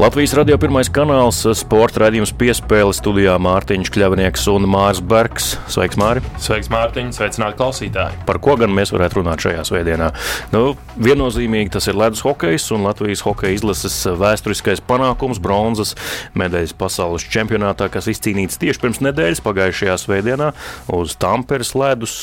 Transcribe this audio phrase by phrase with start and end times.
[0.00, 5.50] Latvijas radio pirmais kanāls, sporta raidījums piespēle studijā Mārtiņš Kļavnieks un Mārs Bergs.
[5.68, 6.22] Sveiks, Māri!
[6.40, 7.10] Sveiks, Mārtiņ!
[7.12, 8.22] Sveicināti klausītāji!
[8.24, 10.08] Par ko gan mēs varētu runāt šajā svētdienā?
[10.54, 15.92] Nu, viennozīmīgi tas ir ledus hokejs un Latvijas hokeja izlases vēsturiskais panākums, bronzas
[16.32, 20.54] medaļas pasaules čempionātā, kas izcīnīts tieši pirms nedēļas pagājušajā svētdienā
[20.96, 22.16] uz Tamperes ledus.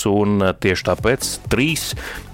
[0.65, 1.91] Tieši tāpēc trīs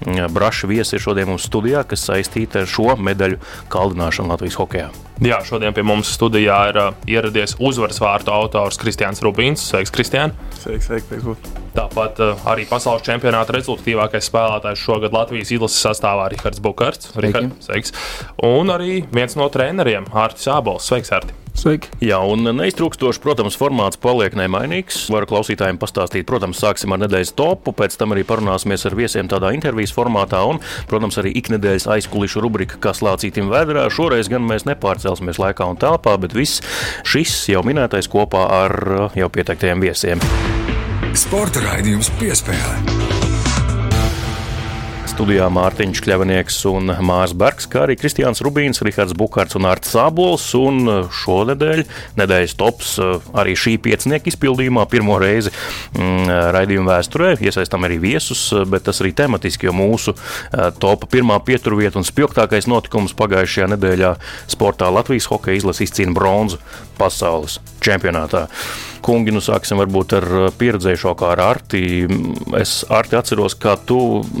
[0.08, 3.44] braši viesi ir šodien mums studijā, kas saistīti ar šo medaļu
[3.76, 4.88] kaldināšanu Latvijas hokejā.
[5.22, 9.62] Jā, šodien pie mums studijā ir uh, ieradies uzvaras vārtu autors Kristians Rubīns.
[9.62, 10.34] Sveiks, Kristian!
[10.58, 11.63] Sveiks, sveiks, sveiks.
[11.74, 17.14] Tāpat uh, arī pasaules čempionāta rezultatīvākais spēlētājs šogad Latvijas izlases sastāvā Rihards Bukārts.
[17.18, 17.94] Richard, sveiks!
[18.46, 20.86] Un arī viens no treneriem Hārtis Ābols.
[20.86, 21.34] Sveiks, Hārti!
[21.54, 21.90] Sveiki!
[22.02, 25.04] Jā, un neiztrūkstoši, protams, formāts paliek nemainīgs.
[25.14, 29.52] Varu klausītājiem pastāstīt, protams, sāksim ar nedēļas topu, pēc tam arī parunāsimies ar viesiem tādā
[29.54, 30.58] intervijas formātā, un,
[30.90, 33.86] protams, arī iknedēļas aizkulisku rubrika, kas lācītim vēdā.
[33.94, 36.62] Šoreiz gan mēs nepārcelsimies laikā un telpā, bet viss
[37.06, 38.78] šis jau minētais kopā ar
[39.14, 40.22] jau pieteiktajiem viesiem.
[41.12, 42.78] Sporta raidījums piespēle.
[45.14, 50.46] Studijā Mārtiņš Kļavnieks un Mārs Bergs, kā arī Kristiāns Rubīns, Rihards Bukārts un Arts Sābols.
[50.58, 51.82] Un šonadēļ,
[52.18, 52.94] nedēļas tops,
[53.36, 57.34] arī šī piecinieka izpildījumā pirmo reizi mm, raidījuma vēsturē.
[57.46, 62.66] Iesaistām arī viesus, bet tas arī tematiski, jo mūsu eh, topa pirmā pieturvieta un spilgtākais
[62.70, 64.16] notikums pagājušajā nedēļā
[64.56, 66.58] sportā Latvijas hokeja izlase izcīna bronzu
[66.98, 68.48] pasaules čempionātā
[69.04, 71.82] kungi, nu sāksim varbūt ar uh, pieredzējušāko ar Arti.
[72.58, 73.98] Es Arti atceros, kā tu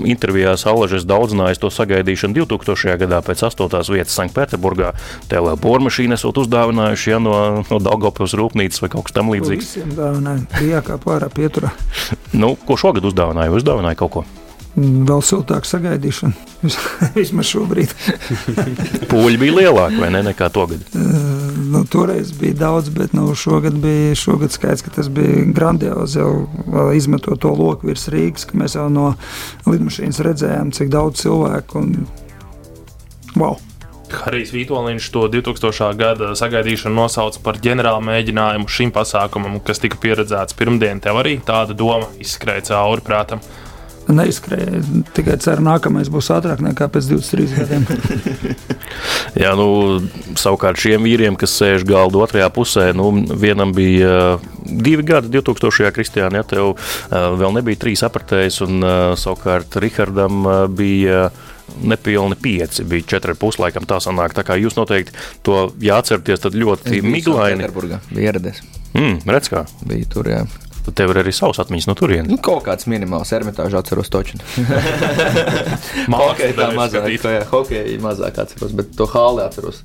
[0.08, 2.96] intervijā Salažas daudzinājis to sagaidīšanu 2000.
[3.04, 3.82] gadā pēc 8.
[3.94, 4.94] vietas Sanktpēterburgā.
[5.30, 7.36] Tev vēl bormašīnu esot uzdāvinājuši ja, no,
[7.68, 9.74] no Daugavpils rūpnīcas vai kaut kas tam līdzīgs.
[9.74, 11.74] Visiem dāvināja, bija kā pārā pieturā.
[12.42, 13.54] nu, ko šogad uzdāvināja?
[13.54, 14.26] Uzdāvināja kaut ko?
[14.74, 16.34] Vēl siltāka sagaidīšana.
[17.18, 17.92] Vismaz šobrīd.
[19.12, 20.82] Pūļi bija lielāki vai ne nekā tagad?
[20.98, 26.18] Uh, nu, toreiz bija daudz, bet nu, šogad bija šogad skaidrs, ka tas bija grandiozi.
[26.18, 29.12] Jau izmetot to loku virs Rīgas, ka mēs jau no
[29.68, 31.94] lidmašīnas redzējām, cik daudz cilvēku un
[33.38, 33.56] wow!
[34.14, 35.88] Harijs Vitoļņš to 2000.
[35.98, 41.02] gada sagaidīšanu nosauca par ģenerālu mēģinājumu šim pasākumam, kas tika pieredzēts pirmdien.
[41.02, 43.42] Tev arī tāda doma izskrēja cauri prātam
[44.08, 44.82] neizskrēja.
[45.16, 47.86] Tikai ceru, nākamais būs ātrāk nekā pēc 23 gadiem.
[49.42, 49.68] Jā, nu,
[50.38, 53.10] savukārt šiem vīriem, kas sēž galda otrajā pusē, nu,
[53.40, 55.90] vienam bija divi gadi, 2000.
[55.94, 56.74] kristiānā, ja tev
[57.10, 58.86] vēl nebija trīs apritējis, un
[59.20, 61.28] savukārt Rihardam bija
[61.82, 64.36] nepilni pieci, bija četri puslaikam tā sanāk.
[64.36, 65.16] Tā kā jūs noteikti
[65.46, 67.70] to jāatcerieties, tad ļoti miglaini.
[67.72, 68.62] Bija ieradies.
[68.94, 69.64] Mm, redz kā.
[69.88, 70.44] Bija tur, jā.
[70.84, 72.28] Tad tev ir arī savs atmiņas no turienes.
[72.28, 74.36] Nu, kaut kāds minimāls ermitāžs atceros toču.
[76.12, 79.80] Hokeja tā mazāk, jā, hokeja mazāk atceros, bet to hāli atceros.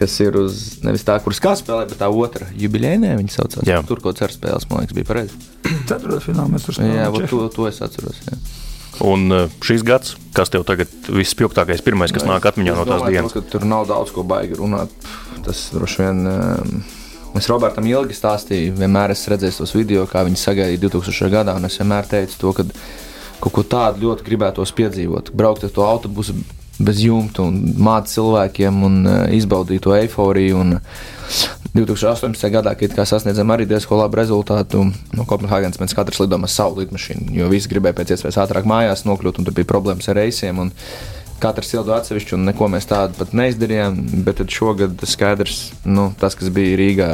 [0.00, 3.66] Kas ir uz nevis tā, kuras kā spēlē, bet tā otra jubileja, viņa saucās.
[3.68, 3.82] Jā.
[3.84, 5.36] Tur kaut kāds ar spēles, man liekas, bija pareizi.
[5.90, 7.18] Ceturtfinālā mēs tur spēlējām.
[7.20, 8.22] Jā, to, to es atceros.
[8.30, 8.38] Jā.
[9.04, 13.04] Un uh, šis gads, kas tev tagad vispilgtākais, pirmais, kas es, nāk atmiņā no tās
[13.04, 13.52] domāju, dienas?
[13.52, 14.92] Tur nav daudz ko baigi runāt.
[15.44, 16.24] Tas droši vien.
[17.38, 21.28] Es Robertam ilgi stāstīju, vienmēr esmu redzējis tos video, kā viņi sagaidīja 2000.
[21.30, 22.64] gadā, un es vienmēr teicu to, ka
[23.40, 25.30] kaut ko tādu ļoti gribētos piedzīvot.
[25.38, 26.34] Braukt ar to autobusu
[26.80, 30.64] bez jumta un mācīt cilvēkiem un uh, izbaudīt to eifóriju.
[30.64, 30.74] Un
[31.76, 32.50] 2018.
[32.50, 34.82] gadā, kad sasniedzām arī diezgan labu rezultātu,
[35.14, 39.06] no Kopenhāgenes mēs katrs lidojām ar savu lidmašīnu, jo visi gribēja pēc iespējas ātrāk mājās
[39.06, 40.64] nokļūt, un tur bija problēmas ar reisiem.
[40.66, 40.74] Un,
[41.40, 43.98] katrs ildu atsevišķi, un neko mēs tādu pat neizdarījām.
[44.26, 47.10] Bet šogad skaidrs, nu, tas, kas bija Rīgā,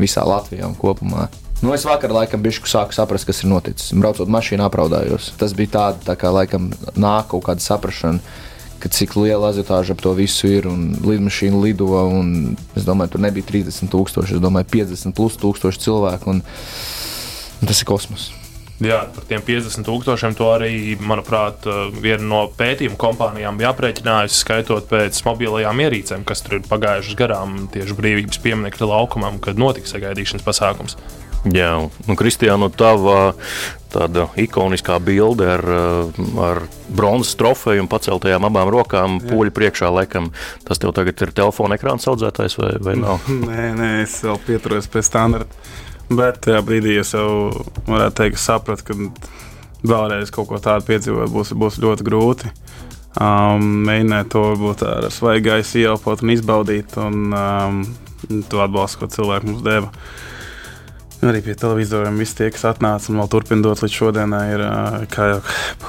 [0.00, 1.28] visā Latvijā un kopumā.
[1.62, 3.94] Nu, es vakar laikam bišku sāku saprast, kas ir noticis.
[3.96, 5.30] Braucot mašīnā, apraudājos.
[5.40, 6.68] Tas bija tāds, tā kā laikam
[7.00, 8.20] nāk kaut kāda saprašana,
[8.82, 11.88] ka cik liela azotāža ap to visu ir un lidmašīna lido.
[11.96, 16.36] Un es domāju, tur nebija 30 tūkstoši, es domāju, 50 plus tūkstoši cilvēku.
[16.36, 16.44] Un,
[17.62, 18.28] un tas ir kosmos.
[18.84, 20.70] Jā, par tiem 50 tūkstošiem to arī,
[21.00, 26.66] manuprāt, eh, viena no pētījuma kompānijām bija aprēķinājusi, skaitot pēc mobilajām ierīcēm, kas tur ir
[26.68, 31.00] pagājušas garām tieši brīvības pieminiekta laukumam, kad notika sagaidīšanas pasākums.
[31.46, 33.34] Jā, nu, Kristiāna, tava
[33.94, 35.62] tāda ikoniskā bilde ar,
[36.42, 40.32] ar bronzas trofeju un paceltajām abām rokām, pūļu priekšā, laikam,
[40.66, 43.24] tas tev tagad ir telefona ekrāna audzētājs vai, vai nav?
[43.48, 45.64] nē, nē, es vēl pieturos pie standarta.
[46.06, 47.50] Bet tajā brīdī es jau
[47.88, 48.94] varētu teikt, sapratu, ka
[49.86, 52.52] vēlreiz kaut ko tādu piedzīvot būs, būs ļoti grūti.
[53.16, 57.82] Um, mēģināt to varbūt ar svaigu gaisu ieelpot un izbaudīt, un um,
[58.50, 59.90] to atbalstu, ko cilvēki mums deva.
[61.24, 64.64] Arī pie televizoriem viss tie, kas atnāca un vēl turpina dot līdz šodienai, ir,
[65.10, 65.38] kā jau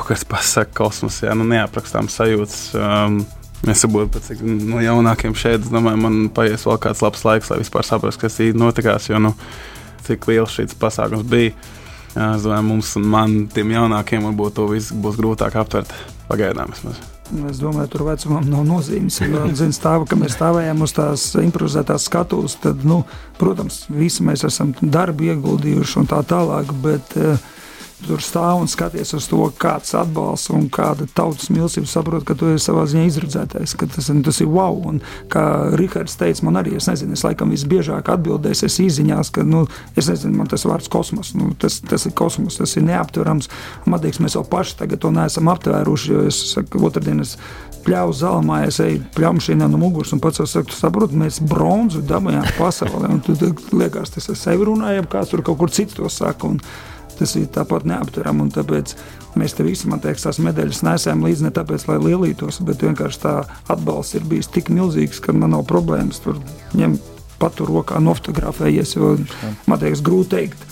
[0.07, 2.61] kāds pasakā, kosmos, jā, nu, neaprakstām sajūtas.
[2.79, 3.25] Um,
[3.65, 7.57] Es saprotu, cik no jaunākiem šeit, es domāju, man paies vēl kāds labs laiks, lai
[7.57, 9.07] vispār saprastu, kas īstenībā notikās.
[9.09, 9.31] Jo, nu,
[10.07, 11.53] cik liels šis pasākums bija.
[12.17, 15.93] Es domāju, mums un man, tiem jaunākiem, varbūt to visu būs grūtāk aptvert
[16.29, 16.73] pagaidām.
[16.73, 17.03] Vismaz.
[17.49, 19.19] Es domāju, tur vecumam nav nozīmes.
[19.19, 23.01] Zinu, stāvu, ka mēs stāvējām uz tās improvizētās skatuves, tad, nu,
[23.37, 26.71] protams, visi mēs esam darbu ieguldījuši un tā tālāk.
[26.83, 27.56] Bet, uh,
[28.05, 32.51] tur stāv un skaties uz to, kāds atbalsts un kāda tautas mīlestība saprot, ka tu
[32.53, 34.77] esi savā ziņā izredzētais, ka tas, tas ir wow.
[34.91, 34.99] Un,
[35.33, 35.43] kā
[35.79, 39.65] Rihards teica, man arī, es nezinu, es laikam visbiežāk atbildēju, es izziņās, ka, nu,
[39.97, 43.49] es nezinu, man tas vārds kosmos, nu, tas, tas ir kosmos, tas ir neaptverams.
[43.89, 47.37] Man liekas, mēs jau paši tagad to neesam aptvēruši, jo es saku, otrdien es
[47.87, 53.09] pļāvu zālē, es eju pļāvmašīnā no muguras un pats saku, saprotu, mēs bronzu dabūjām pasaulē.
[53.15, 53.35] Un tu
[53.77, 56.51] liekas, tas ar sevi runājam, kāds tur kaut kur cits to saka.
[56.51, 56.61] Un,
[57.19, 58.49] tas ir tāpat neaptverami.
[58.55, 58.93] Tāpēc
[59.37, 63.23] mēs te visi, man liekas, tās medaļas nesam līdzi ne tāpēc, lai lielītos, bet vienkārši
[63.25, 63.35] tā
[63.73, 66.39] atbalsts ir bijis tik milzīgs, ka man nav problēmas tur
[66.77, 68.95] ņemt patu rokā, nofotografējies.
[69.69, 70.65] Man liekas, grūti teikt.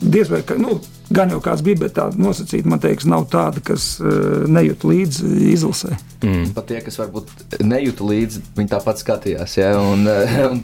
[0.00, 0.78] Diez vai, ka, nu,
[1.12, 5.32] gan jau kāds bija, bet tāda nosacīta, man liekas, nav tāda, kas uh, nejūt līdzi
[5.52, 5.92] izlasē.
[6.24, 6.50] Mm.
[6.56, 9.58] Pat tie, kas varbūt nejūta līdzi, viņi tāpat skatījās.
[9.60, 9.74] Ja?
[9.80, 10.08] Un,
[10.46, 10.62] un,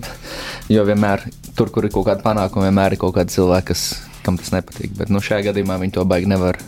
[0.72, 1.26] jo vienmēr
[1.56, 3.86] tur, kur ir kaut kāda panākuma, vienmēr ir kaut kādi cilvēki, kas
[4.26, 4.96] kam tas nepatīk.
[4.98, 6.58] Bet nu, šajā gadījumā viņi to baigi nevar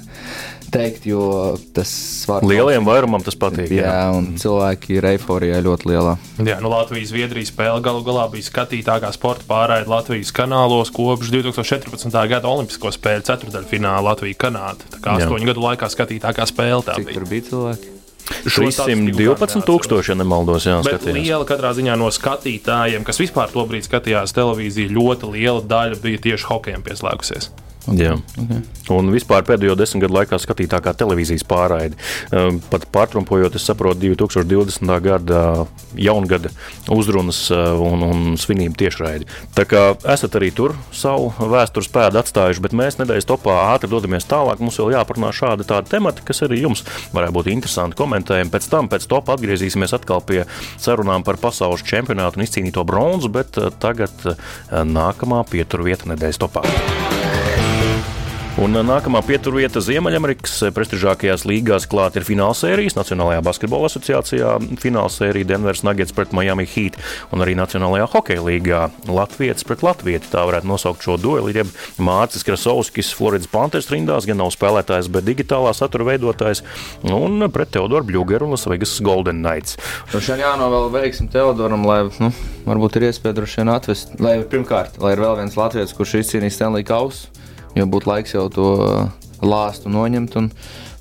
[0.72, 1.90] teikt, jo tas
[2.28, 2.52] var būt.
[2.52, 3.72] Lieliem vairumam tas patīk.
[3.72, 6.14] Jā, jā un cilvēki ir eiforijā ļoti lielā.
[6.44, 12.18] Jā, nu Latvijas-Zviedrijas spēle galu galā bija skatītākā sporta pārraide Latvijas kanālos kopš 2014.
[12.32, 14.92] gada Olimpisko spēļu ceturdaļfināla Latvija-Kanāda.
[14.96, 17.20] Tā kā astoņu gadu laikā skatītākā spēle tā Cik bija.
[17.20, 17.97] Tur bija cilvēki.
[18.28, 21.16] 312, ja nemaldos, jā, bet skatījās.
[21.16, 26.24] liela katrā ziņā no skatītājiem, kas vispār to brīdi skatījās televīziju, ļoti liela daļa bija
[26.28, 27.50] tieši hokejam pieslēgusies.
[27.96, 28.16] Jā.
[28.36, 28.64] Okay.
[28.92, 31.98] Un vispār pēdējo desmit gadu laikā skatītākā televīzijas pārraide.
[32.32, 34.94] Ehm, pat pārtrumpojot, es saprotu, 2020.
[35.04, 35.42] gada
[35.96, 36.50] jaungada
[36.92, 39.28] uzrunas eh, un, un svinību tiešraidi.
[39.56, 39.82] Tā kā
[40.14, 44.62] esat arī tur savu vēstures pēdu atstājuši, bet mēs nedēļas topā ātri dodamies tālāk.
[44.62, 48.52] Mums vēl jāparunā šāda tāda temata, kas arī jums varētu būt interesanti komentējumi.
[48.54, 50.44] Pēc tam, pēc topā atgriezīsimies atkal pie
[50.80, 54.36] sarunām par pasaules čempionātu un izcīnīto bronzu, bet eh, tagad eh,
[54.72, 56.66] nākamā pieturvieta nedēļas topā.
[58.58, 62.96] Un nākamā pieturvieta Ziemeļamerikas prestižākajās līgās klāt ir finālsērijas.
[62.96, 66.98] Nacionālajā basketbola asociācijā finālsērija Denveras Nuggets pret Miami Heat
[67.30, 70.24] un arī Nacionālajā hokeja līgā Latvijas pret Latviju.
[70.32, 71.54] Tā varētu nosaukt šo dueli.
[71.54, 71.70] Jeb
[72.02, 76.66] Mārcis Krasovskis, Floridas Panthers rindās, gan nav spēlētājs, bet digitālā satura veidotājs,
[77.06, 79.78] un pret Teodoru Bļūgeru un Lasvegas Golden Knights.
[80.10, 82.34] Nu, šodien jānovēl veiksim Teodoram, lai nu,
[82.66, 86.58] varbūt ir iespēja droši vien atvest, lai pirmkārt, lai ir vēl viens latviečs, kurš izcīnīs
[86.58, 87.38] Stanley Kausu
[87.78, 88.68] jo būtu laiks jau to
[89.42, 90.36] lāstu noņemt.
[90.40, 90.50] Un,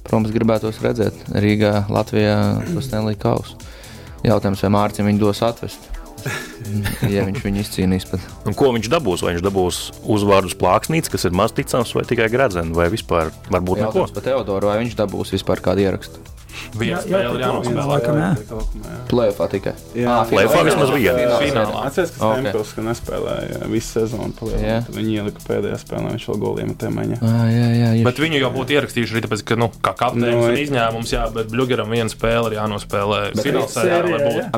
[0.07, 2.37] protams, gribētos redzēt Rīgā, Latvijā
[2.69, 3.59] to Stanley Kausu.
[4.25, 5.89] Jautājums, vai Mārcis viņu dos atvest?
[7.13, 8.07] ja viņš viņu izcīnīs.
[8.09, 8.23] Pat.
[8.47, 9.23] Un ko viņš dabūs?
[9.25, 9.81] Vai viņš dabūs
[10.15, 14.07] uzvārdus plāksnītes, kas ir maz ticams, vai tikai gredzeni, vai vispār varbūt neko?
[14.15, 16.36] Pat Teodoru, vai viņš dabūs vispār kādu ierakstu?
[16.77, 17.85] Viena spēle jānospēlē.
[17.87, 18.29] Laikam, jā.
[19.11, 19.73] Plēfā tikai.
[19.97, 21.37] Jā, plēfā vismaz viena.
[21.41, 21.83] Finālā.
[21.87, 24.79] Atceries, ka Stemkos, ka nespēlēja visu sezonu plēfā.
[24.95, 27.19] Viņi ielika pēdējā spēlē, viņš vēl goliem tēmaņa.
[27.21, 28.03] Ah, jā, jā, jā.
[28.07, 31.23] Bet viņu jau būtu ierakstījuši arī tāpēc, ka, nu, kā kapteinis no, un izņēmums, jā,
[31.37, 33.21] bet Blugeram viena spēle ir jānospēlē.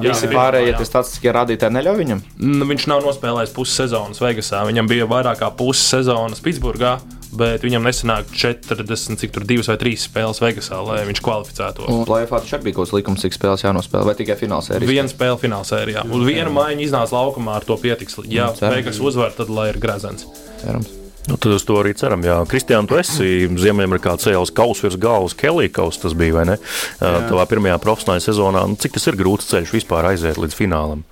[0.09, 2.25] Visi pārējie tas statistiskie rādītāji neļauj viņam?
[2.41, 4.65] Nu, viņš nav nospēlējis pusi sezonas Vegasā.
[4.69, 6.97] Viņam bija vairāk kā pusi sezonas Pitsburgā
[7.35, 11.89] bet viņam nesanāk 40, cik tur divas vai trīs spēles Vegasā, lai viņš kvalificētos.
[11.89, 14.89] Un Latvijā taču bija kaut kāds likums, cik spēles jānospēlē, vai tikai finālsērijā?
[14.89, 16.05] Viena spēle finālsērijā.
[16.09, 18.17] Un viena maiņa iznāca laukumā, ar to pietiks.
[18.29, 20.25] Ja Vegas uzvar, tad lai ir grezens.
[20.63, 20.95] Cerams.
[21.29, 22.23] Nu, tad uz to arī ceram.
[22.25, 26.55] Jā, Kristiāna, tu esi Ziemeļamerikā cēlis kausu virs galvas, Kelija kausa tas bija, vai ne?
[26.97, 27.11] Jā.
[27.29, 28.63] Tavā pirmajā profesionālajā sezonā.
[28.65, 31.03] Nu, cik tas ir grūts ceļš vispār aiziet līdz finālam?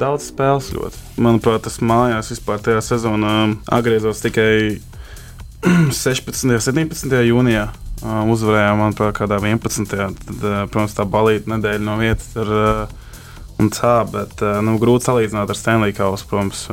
[0.00, 1.04] Daudz spēles ļoti.
[1.22, 3.34] Manuprāt, tas mājās vispār tajā sezonā
[3.70, 4.80] atgriezos tikai
[5.60, 6.46] 16.
[6.48, 7.12] un 17.
[7.28, 7.66] jūnijā
[8.00, 9.90] um, uzvarējām, manuprāt, kādā 11.
[9.90, 12.94] Tad, uh, protams, tā balīta nedēļa no vietas ir uh,
[13.60, 16.28] un tā, bet uh, nu, grūti salīdzināt ar Stanley Kausu.
[16.30, 16.64] Protams,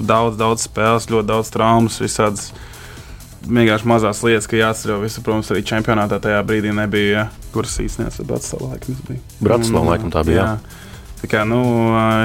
[0.00, 2.50] daudz, daudz spēles, ļoti daudz traumas, visādas
[3.46, 5.02] vienkārši mazās lietas, ka jāatcerās.
[5.04, 9.22] Visu, protams, arī čempionātā tajā brīdī nebija, ja, kuras īstenībā Bratislava laikam bija.
[9.40, 10.42] Bratislava laikam tā bija.
[10.42, 10.52] Jā.
[10.58, 10.89] Jā.
[11.20, 11.60] Tā kā, nu,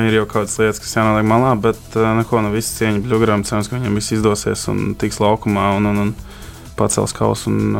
[0.07, 3.43] ir jau kaut kādas lietas, kas jānoliek malā, bet neko, nu, visu cieņu Bluegram.
[3.47, 5.73] Cerams, ka viņam viss izdosies un tiks laukumā.
[5.75, 6.13] Un, un, un,
[6.75, 7.77] pacels kausu un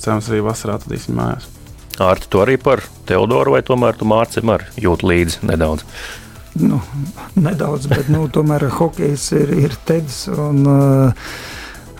[0.00, 1.48] cerams arī vasarā atradīs viņu mājās.
[1.98, 5.84] Ārti, tu arī par Teodoru vai tomēr tu mārcim ar jūt līdzi nedaudz?
[6.58, 6.80] Nu,
[7.38, 10.24] nedaudz, bet nu, tomēr hokejs ir, ir teicis.
[10.30, 11.10] Uh,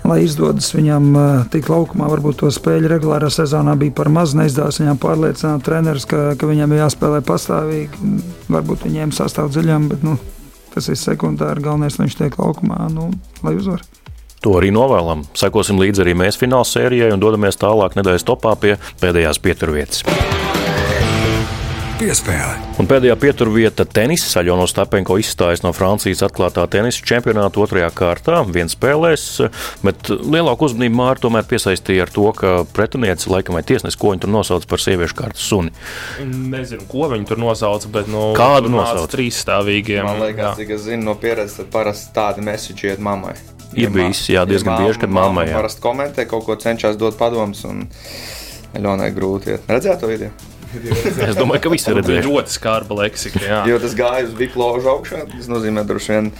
[0.08, 1.12] lai izdodas viņam
[1.52, 4.34] tik laukumā, varbūt to spēļu regulārā sezonā bija par maz.
[4.38, 8.10] Neizdevās viņam pārliecināt treneris, ka, ka viņam ir jāspēlē pastāvīgi.
[8.48, 10.18] Varbūt viņiem sastāv dziļām, bet nu,
[10.74, 11.64] tas ir sekundāri.
[11.64, 13.10] Galvenais, lai viņš tiek laukumā, nu,
[13.44, 14.04] lai uzvarētu.
[14.46, 15.24] To arī novēlam.
[15.38, 20.06] Sekosim līdzi arī mēs fināla sērijai un dodamies tālāk nedēļas topā pie pēdējās pieturvietas.
[21.98, 22.52] Piespēle.
[22.78, 24.22] Un pēdējā pieturvieta- tenis.
[24.38, 28.44] Aļona Stepenko izstājas no Francijas atklātā tenisa čempionāta otrajā kārtā.
[28.46, 29.50] Viens spēlēs,
[29.82, 34.20] bet lielāku uzmanību Mārta tomēr piesaistīja ar to, ka pretinieci, laikam, vai tiesnesis, ko viņi
[34.20, 35.72] tur nosauc par sieviešu kārtas suni.
[36.22, 39.10] Nezinu, ko viņi tur nosauca, bet nu, Kādu nosauca?
[39.16, 40.04] Trīsstāvīgiem.
[40.04, 43.34] Man liekas, cik es zinu no pieredzes, tad parasti tādi mēsīči iet mammai.
[43.74, 45.48] Ir bijis, jā, diezgan bieži, kad mammai.
[45.50, 47.88] Parasti komentē, kaut ko cenšas dot padomus, un
[48.78, 49.66] Ļonai grūti iet.
[49.66, 50.30] Redzēt to video?
[51.28, 52.28] Es domāju, ka visi redzējuši.
[52.28, 53.40] ļoti skarba leksika.
[53.44, 53.60] Jā.
[53.70, 55.24] Jo tas gāja uz bišu ložu augšā.
[55.32, 56.30] Tas nozīmē, droši vien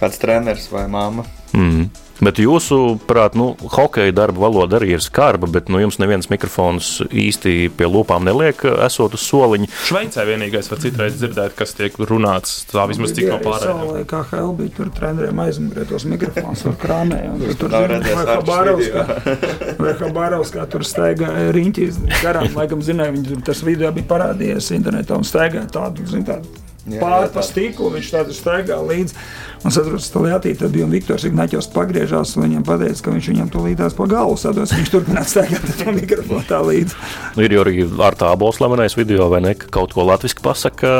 [0.00, 1.24] kāds treneris vai mamma.
[1.56, 1.88] Mm.
[2.20, 7.00] Bet jūsu prāt, nu, hokeja darba valoda arī ir skarba, bet nu, jums neviens mikrofons
[7.08, 9.68] īsti pie lūpām neliek, esot uz soliņa.
[9.88, 12.66] Šveicē vienīgais var citreiz dzirdēt, kas tiek runāts.
[12.70, 14.04] Tā vismaz cik no pārējiem.
[14.10, 17.32] Kā HL bija tur treneriem aizmugurē tos mikrofons krāmēja.
[17.32, 19.04] un Tur vai Arčs Habārovs video.
[19.04, 22.48] kā- vai Habārovs kā tur staigāja riņķis garām.
[22.54, 26.46] Laikam zināja, viņi tur tas video bija parādījies internetā un staigāja tādu, zin, tādu.
[26.88, 27.44] Jā, Pāri jā, pa tā.
[27.44, 29.16] stiklu viņš tādu staigā līdzi.
[29.60, 33.50] Un saprotu, Lietuvā tad bija un Viktors Ignaķos pagriežās un viņam pateica, ka viņš viņam
[33.52, 34.72] to līdās pa galvu sados.
[34.72, 36.96] Viņš turpināja staigāt ar to mikrofonu tā līdzi.
[37.36, 39.52] Nu, Ir jau arī ar tā abols slavenais video, vai ne?
[39.60, 40.94] ka Kaut ko latviešu pasaka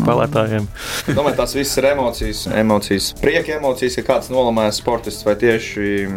[0.00, 0.64] spēlētājiem.
[1.12, 3.10] Domāju, tās visas ir emocijas, emocijas.
[3.20, 6.08] Prieka emocijas, ka kāds nolamājas sportists vai tieši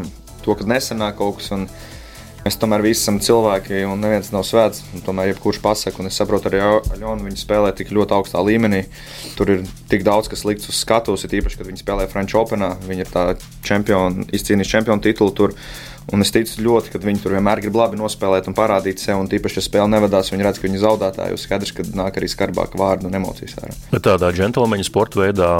[0.45, 1.51] to, ka nesenāk kaut kas.
[1.51, 1.67] un
[2.49, 4.79] Mēs tomēr visi esam cilvēki, un neviens nav svēts.
[5.05, 6.63] Tomēr, jebkurš pasakā, un es saprotu, arī
[6.95, 8.79] Aļona viņa spēlē tik ļoti augstā līmenī.
[9.37, 12.71] Tur ir tik daudz, kas likts uz skatuves, ir īpaši, kad viņa spēlē French Openā.
[12.89, 13.27] Viņa ir tā
[13.69, 15.53] čempiona, izcīnījusi čempionu titulu tur.
[16.09, 19.21] Un es ticu ļoti, ka viņi tur vienmēr grib labi nospēlēt un parādīt sev.
[19.21, 21.37] Un tīpaši, ja spēle nevedās, viņi redz, ka viņi zaudētāji.
[21.37, 23.77] Uz skaidrs, ka nāk arī skarbāka vārda un emocijas ārā.
[23.93, 25.53] Bet tādā džentlmeņa sporta veidā,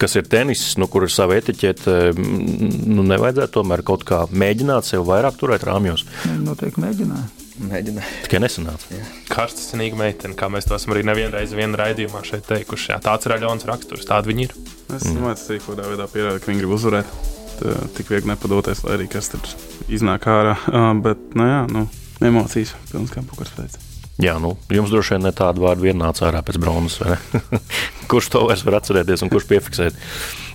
[0.00, 4.88] kas ir tenis, nu, kur ir sava etiķete, mm, nu, nevajadzētu tomēr kaut kā mēģināt
[4.88, 6.06] sev vairāk turēt rāmjos.
[6.44, 7.26] Noteikti mēģināja.
[7.56, 8.16] Mēģināju.
[8.26, 8.98] Tikai nesanāca.
[9.32, 12.90] Karstasinīga meitene, kā mēs to esam arī nevienreiz vienā raidījumā šeit teikuši.
[12.92, 14.54] Jā, tāds ir Aļons raksturs, tāda viņi ir.
[14.92, 17.16] Es domāju, tas arī kaut kādā veidā pierāda, ka viņi grib uzvarēt.
[17.56, 19.40] Tā, tik viegli nepadoties, lai arī kas tur
[19.88, 20.58] iznāk ārā.
[20.68, 21.88] Uh, bet, nu, jā, nu,
[22.20, 23.80] emocijas pilnas kā pukars pēc.
[24.22, 27.20] Jā, nu, jums droši vien ne tāda vārda vien nāca ārā pēc bronzas.
[28.10, 29.98] kurš to vairs var atcerēties un kurš piefiksēt?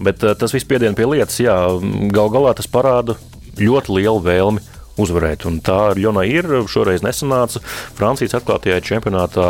[0.02, 1.56] Bet uh, tas viss piedien pie lietas, jā,
[2.14, 3.20] gal galā tas parāda
[3.62, 4.64] ļoti lielu vēlmi
[5.02, 5.46] uzvarēt.
[5.50, 6.48] Un tā ar Jonai ir.
[6.72, 7.62] Šoreiz nesanāca
[7.98, 9.48] Francijas atklātajā čempionātā,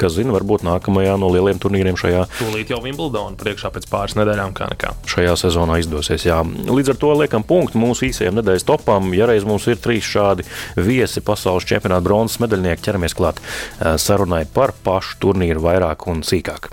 [0.00, 4.54] kas zina, varbūt nākamajā no lieliem turnīriem šajā, Tūlīt jau Wimbledona priekšā pēc pāris nedēļām,
[4.56, 4.94] kā nekā.
[5.10, 6.26] šajā sezonā izdosies.
[6.28, 6.40] Jā.
[6.44, 9.12] Līdz ar to liekam punktu mūsu īsajam nedēļas topam.
[9.16, 14.44] Ja reiz mums ir trīs šādi viesi pasaules čempionāta bronzas medaļnieki, ķeramies klāt eh, sarunai
[14.54, 16.72] par pašu turnīru vairāk un sīkāk.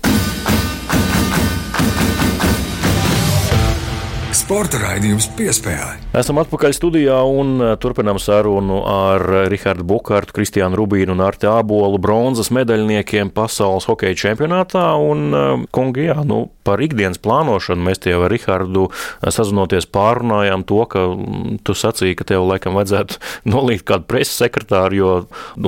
[4.48, 5.98] Sporta raidījums Piespēle.
[6.16, 9.20] Esam atpakaļ studijā un eh, turpinām sarunu ar
[9.52, 14.86] Rahardu Bukārtu, Kristiānu Rubīnu un Arti Ābolu bronzas medaļniekiem pasaules hokeja čempionātā.
[15.04, 18.86] Un, eh, kungi, jā, nu, par ikdienas plānošanu mēs tie ar Rahardu
[19.20, 23.20] sazinoties pārunājām to, ka mm, tu sacīji, ka tev laikam vajadzētu
[23.54, 25.12] nolikt kādu preses sekretāru, jo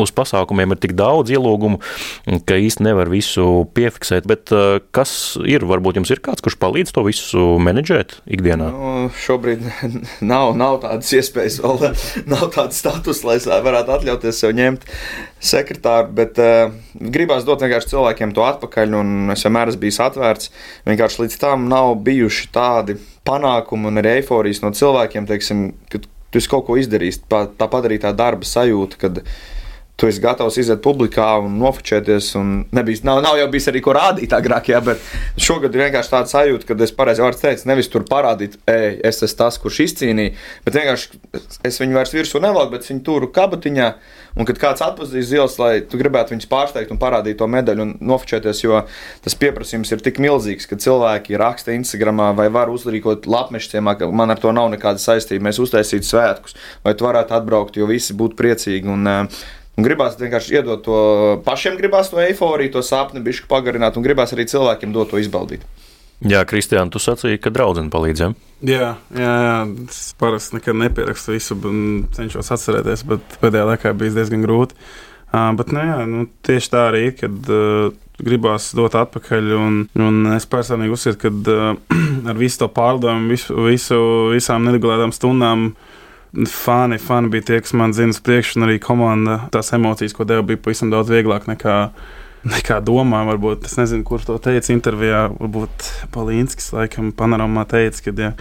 [0.06, 1.82] uz pasākumiem ir tik daudz ielūgumu,
[2.48, 4.24] ka īsti nevar visu piefiksēt.
[4.24, 5.68] Bet eh, kas ir?
[5.68, 8.69] Varbūt jums ir kāds, kurš palīdz to visu menedžēt ikdienā?
[8.70, 9.64] Nu, šobrīd
[10.32, 11.96] nav, nav tādas iespējas, vēl
[12.34, 14.86] nav tāda status, lai es varētu atļauties sev ņemt
[15.52, 16.12] sekretāru.
[16.20, 20.54] Bet uh, gribās dot vienkārši cilvēkiem to atpakaļ, un es vienmēr esmu bijis atvērts.
[20.90, 26.44] Vienkārši līdz tam nav bijuši tādi panākumi un arī eifórijas no cilvēkiem, teiksim, ka tu
[26.52, 27.24] kaut ko izdarījis.
[27.30, 29.24] Tā, tā padarītā darba sajūta, kad
[30.00, 32.32] tu esi gatavs iziet publikā un nofočēties.
[32.40, 35.04] Un nebijis, nav, nav jau bijis arī ko rādīt agrāk, jā, bet
[35.40, 39.20] šogad ir vienkārši tāda sajūta, ka es pareizi varu teikt, nevis tur parādīt, ej, es
[39.20, 41.20] esmu tas, kurš izcīnīja, bet vienkārši
[41.68, 43.92] es viņu vairs virsū nevelku, bet viņu turu kabatiņā.
[44.40, 47.94] Un kad kāds atpazīs zils, lai tu gribētu viņus pārsteigt un parādīt to medaļu un
[48.12, 48.84] nofočēties, jo
[49.26, 54.08] tas pieprasījums ir tik milzīgs, ka cilvēki raksta Instagramā vai var uzrīkot lapmešu ciemā, ka
[54.14, 55.50] man ar to nav nekāda saistība.
[55.50, 58.94] Mēs uztaisītu svētkus, vai tu varētu atbraukt, jo visi būtu priecīgi.
[58.94, 59.42] Un, uh,
[59.80, 61.02] Un gribās vienkārši iedot to
[61.46, 65.64] pašiem, gribās to eifóriju, to sapni, bišķi pagarināt, un gribās arī cilvēkiem dot to izbaudīt.
[66.28, 68.34] Jā, Kristiāna, tu sacīji, ka draudzene palīdzēja.
[68.68, 71.78] Jā, jā, jā, es parasti nekad nepierakstu visu, un
[72.12, 74.76] cenšos atcerēties, bet pēdējā laikā bija diezgan grūti.
[75.30, 79.48] Uh, bet, nu, jā, nu, tieši tā arī, kad uh, gribās dot atpakaļ.
[79.56, 82.02] Un, un es personīgi uzskatu, ka uh,
[82.34, 84.02] ar visu to pārdomu, visu, visu,
[84.34, 85.70] visām neregulētām stundām.
[86.30, 89.40] Fani, fani bija tie, kas man zina uz priekšu, un arī komanda.
[89.54, 91.78] Tās emocijas, ko deva, bija pavisam daudz vieglāk nekā,
[92.46, 93.24] nekā domā.
[93.32, 95.26] Varbūt es nezinu, kurš to teica intervijā.
[95.40, 98.32] Varbūt Palīnskis, laikam, panorāmā teica, ka, ja,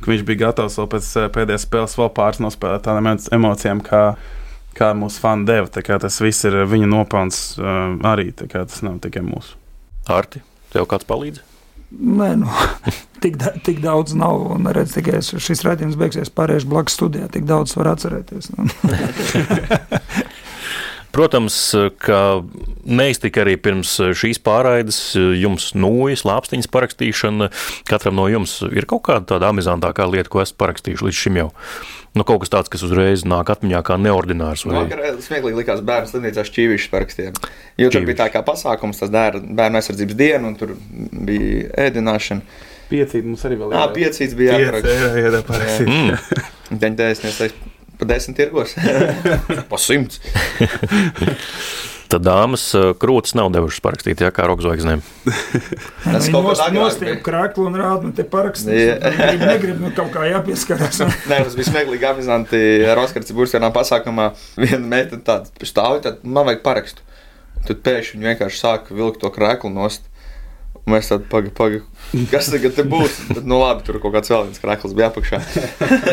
[0.00, 3.84] ka viņš bija gatavs vēl pēc pēdējās spēles vēl pāris nospēlēt tādām emocijām.
[3.84, 4.04] Kā,
[4.74, 5.68] kā mūsu fani deva.
[5.68, 8.30] Tas viss ir viņa nopelns uh, arī.
[8.40, 9.58] Tas nav tikai mūsu.
[10.08, 10.40] Arti,
[10.72, 11.53] tev kāds palīdz?
[11.92, 12.48] Nē, nu,
[13.22, 14.46] tik, da, tik daudz nav.
[14.56, 17.28] Un redz, tikai šis redzējums beigsies pārējais blakus studijā.
[17.32, 18.50] Tik daudz var atcerēties.
[21.14, 21.56] Protams,
[22.02, 22.20] ka
[22.84, 24.98] neiztika arī pirms šīs pārraides
[25.38, 27.50] jums nūjas, lāpstiņas parakstīšana.
[27.86, 31.52] Katram no jums ir kaut kāda tāda amizantākā lieta, ko esat parakstījuši līdz šim jau.
[32.14, 34.66] Nu, kaut kas tāds, kas uzreiz nāk atmiņā kā neordinārs.
[34.66, 34.84] Vai...
[34.84, 37.40] Man smieklīgi likās bērnu slimnīcā šķīvišķi parakstiem.
[37.78, 42.62] Jo tur bija tā kā pasākums, tas bērnu aizsardzības diena, un tur bija ēdināšana.
[42.90, 43.78] Piecīt mums arī vēl ir.
[43.80, 44.94] Jā, piecīts bija jāparaksta.
[44.94, 46.78] Jā, jā, jā, parakstīt.
[46.84, 47.24] Deņdēs,
[47.98, 48.76] Pa desmit tirgos.
[49.70, 50.20] pa simts.
[52.14, 55.00] Tad dāmas eh, krūtis nav devušas parakstīt, jā, kā rokzvaigznēm.
[56.04, 59.02] Tas kaut kādā nostiepa krāklu un rāda, man te parakstīt.
[59.02, 61.00] Negribu, negrib, nu kaut kā jāpieskarās.
[61.30, 62.60] Nē, tas bija smieklīgi amizanti.
[62.94, 67.06] Roskarts būs vienā pasākumā, viena meitene tāda stāvi, tad man vajag parakstu.
[67.64, 70.06] Tad pēkšņi viņi vienkārši sāka vilkt to krāklu nost.
[70.84, 71.78] Mēs tādu pagaidām, paga,
[72.28, 73.14] kas tagad būs.
[73.30, 75.38] Bet, nu, labi, tur kaut kāds vēl viens krāklis bija apakšā.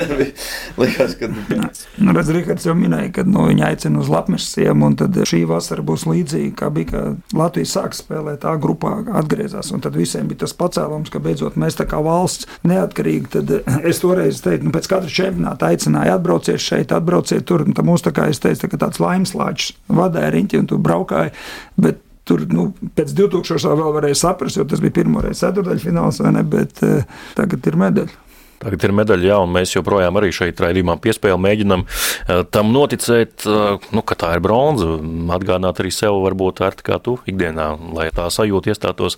[0.80, 1.28] Likās, ka.
[1.28, 5.84] Nu, redz, Rihards jau minēja, ka nu, viņa aicina uz lapmešiem, un tad šī vasara
[5.84, 7.02] būs līdzīga, kā bija, ka
[7.36, 11.76] Latvija sāk spēlēt tā grupā, atgriezās, un tad visiem bija tas pacēlums, ka beidzot mēs
[11.76, 13.52] tā kā valsts neatkarīgi, tad
[13.92, 18.08] es toreiz teicu, nu, pēc katra čempionāta aicināju atbrauciet šeit, atbrauciet tur, un tam mūs
[18.08, 21.36] tā kā es teicu, tā kā tāds laimeslāčs vadēja riņķi, un tu braukāji,
[21.84, 23.72] bet Tur nu, pēc 2000.
[23.80, 26.44] vēl varēja saprast, jo tas bija pirmoreiz ceturdaļfināls, vai ne?
[26.48, 27.08] Bet uh,
[27.38, 28.20] tagad ir medaļa.
[28.62, 33.48] Tagad ir medaļa, jā, un mēs joprojām arī šeit raidījumā piespēli mēģinam uh, tam noticēt,
[33.50, 35.00] uh, nu, ka tā ir bronza.
[35.34, 39.18] Atgādināt arī sev, varbūt ar kā tu ikdienā, lai tā sajūta iestātos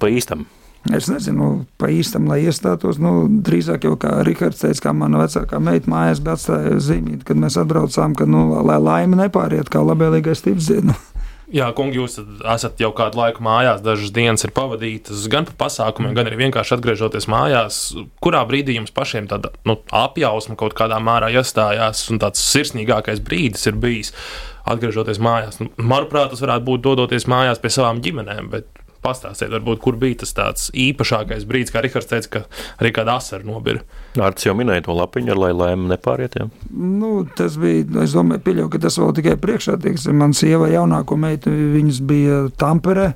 [0.00, 0.48] pa īstam.
[0.94, 2.96] Es nezinu, pa īstam, lai iestātos.
[3.02, 7.40] Nu, drīzāk jau kā Rihards teica, kā mana vecākā meita mājās bija atstājusi zīmīt, kad
[7.40, 10.96] mēs atbraucām, ka, nu, lai laime nepāriet kā labvēlīgais tips dienu.
[11.48, 16.12] Jā, kungi, jūs esat jau kādu laiku mājās, dažas dienas ir pavadītas gan pa pasākumiem,
[16.16, 17.78] gan arī vienkārši atgriežoties mājās.
[18.20, 23.64] Kurā brīdī jums pašiem tāda nu, apjausma kaut kādā mērā iestājās un tāds sirsnīgākais brīdis
[23.70, 24.12] ir bijis
[24.68, 25.56] atgriežoties mājās?
[25.62, 30.20] Nu, manuprāt, tas varētu būt dodoties mājās pie savām ģimenēm, bet pastāstiet, varbūt, kur bija
[30.22, 32.42] tas tāds īpašākais brīdis, kā Rihards teica, ka
[32.82, 33.84] arī kāda asara nobira.
[34.18, 36.38] Nārts jau minēja to lapiņu, ar lai lēma nepāriet.
[36.40, 36.48] Ja?
[36.72, 39.78] Nu, tas bija, es domāju, pieļauju, ka tas vēl tikai priekšā.
[39.82, 43.08] Teiksim, man sieva jaunāko meitu, viņas bija Tamperē.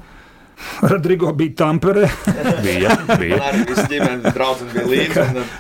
[0.92, 2.09] Rodrigo bija Tamperē.
[2.66, 3.42] bija, bija.
[3.51, 5.29] Arī viss ģimenes draugs bija līdzi.
[5.29, 5.55] Un,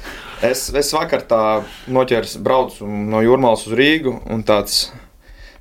[0.50, 1.44] es, es vakar tā
[1.90, 4.84] noķēru braucu no Jūrmālas uz Rīgu un tāds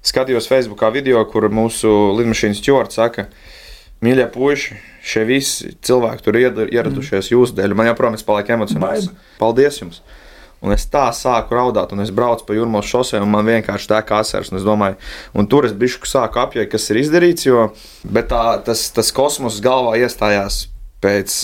[0.05, 3.51] skatījos Facebookā video, kur mūsu lidmašīnas ķorts saka, ka
[4.01, 7.33] Mīļie puiši, šie visi cilvēki tur ieradušies mm.
[7.35, 7.75] jūsu dēļ.
[7.77, 9.11] Man joprojām ir paliek emocionāls.
[9.37, 10.01] Paldies jums!
[10.61, 14.01] Un es tā sāku raudāt, un es braucu pa jūrmālas šosei, un man vienkārši tā
[14.05, 14.51] kā asars.
[14.53, 14.97] Un, domāju,
[15.33, 17.71] un tur es biju sāku apjēgt, kas ir izdarīts, jo
[18.29, 20.67] tā, tas, tas kosmos galvā iestājās
[21.01, 21.39] pēc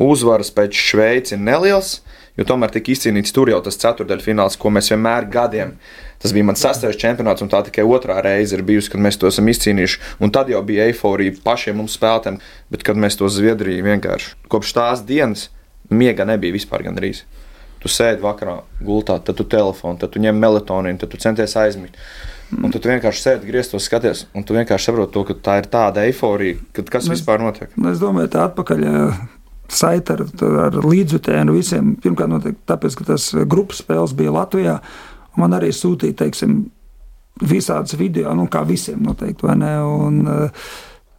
[0.00, 1.98] uzvaras, pēc Šveices ir neliels,
[2.40, 5.76] jo tomēr tika izcīnīts tur jau tas ceturdaļfināls, ko mēs vienmēr gadiem.
[6.20, 9.28] Tas bija mans sastais čempionāts, un tā tikai otrā reize ir bijusi, kad mēs to
[9.30, 10.00] esam izcīnījuši.
[10.20, 12.40] Un tad jau bija eiforija pašiem mums spēlētājiem,
[12.72, 15.48] bet kad mēs to Zviedriju vienkārši kopš tās dienas
[15.90, 17.24] miega nebija vispār gandrīz.
[17.80, 21.96] Tu sēdi vakarā gultā, tad tu telefonu, tad tu ņem melatonīnu, tad tu centies aizmigt.
[22.50, 26.04] Un tu vienkārši sēdi, grieztos, skaties, un tu vienkārši saproti, to, ka tā ir tāda
[26.04, 27.72] eiforija, kad kas es, vispār notiek.
[27.92, 28.84] Es domāju, tā atpakaļ
[29.70, 30.24] saite ar,
[30.66, 31.94] ar līdzjutēju visiem.
[32.02, 34.76] Pirmkārt, notiek, tāpēc, ka tas grupas spēles bija Latvijā.
[35.38, 36.62] Man arī sūtīja, teiksim,
[37.40, 39.74] visādas video, nu, kā visiem noteikti, vai ne?
[39.86, 40.70] Un uh,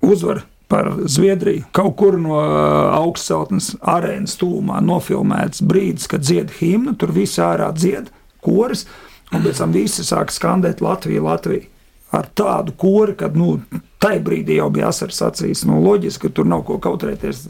[0.05, 1.65] uzvar par Zviedriju.
[1.75, 7.71] Kaut kur no uh, augstceltnes arēnas tūmā nofilmēts brīdis, kad dzied himnu, tur visi ārā
[7.75, 8.11] dzied
[8.43, 8.85] koris,
[9.31, 11.67] un pēc tam visi sāk skandēt Latviju, Latviju.
[12.11, 13.55] Ar tādu kori, kad nu,
[14.03, 15.63] tajā brīdī jau bija asars acīs.
[15.67, 17.45] Nu, loģiski, ka tur nav ko kautrēties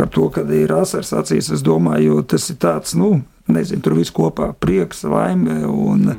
[0.00, 1.50] ar to, kad ir asars acīs.
[1.52, 3.20] Es domāju, tas ir tāds, nu,
[3.52, 5.66] nezinu, tur viss kopā- prieks, laime.
[5.66, 6.16] Un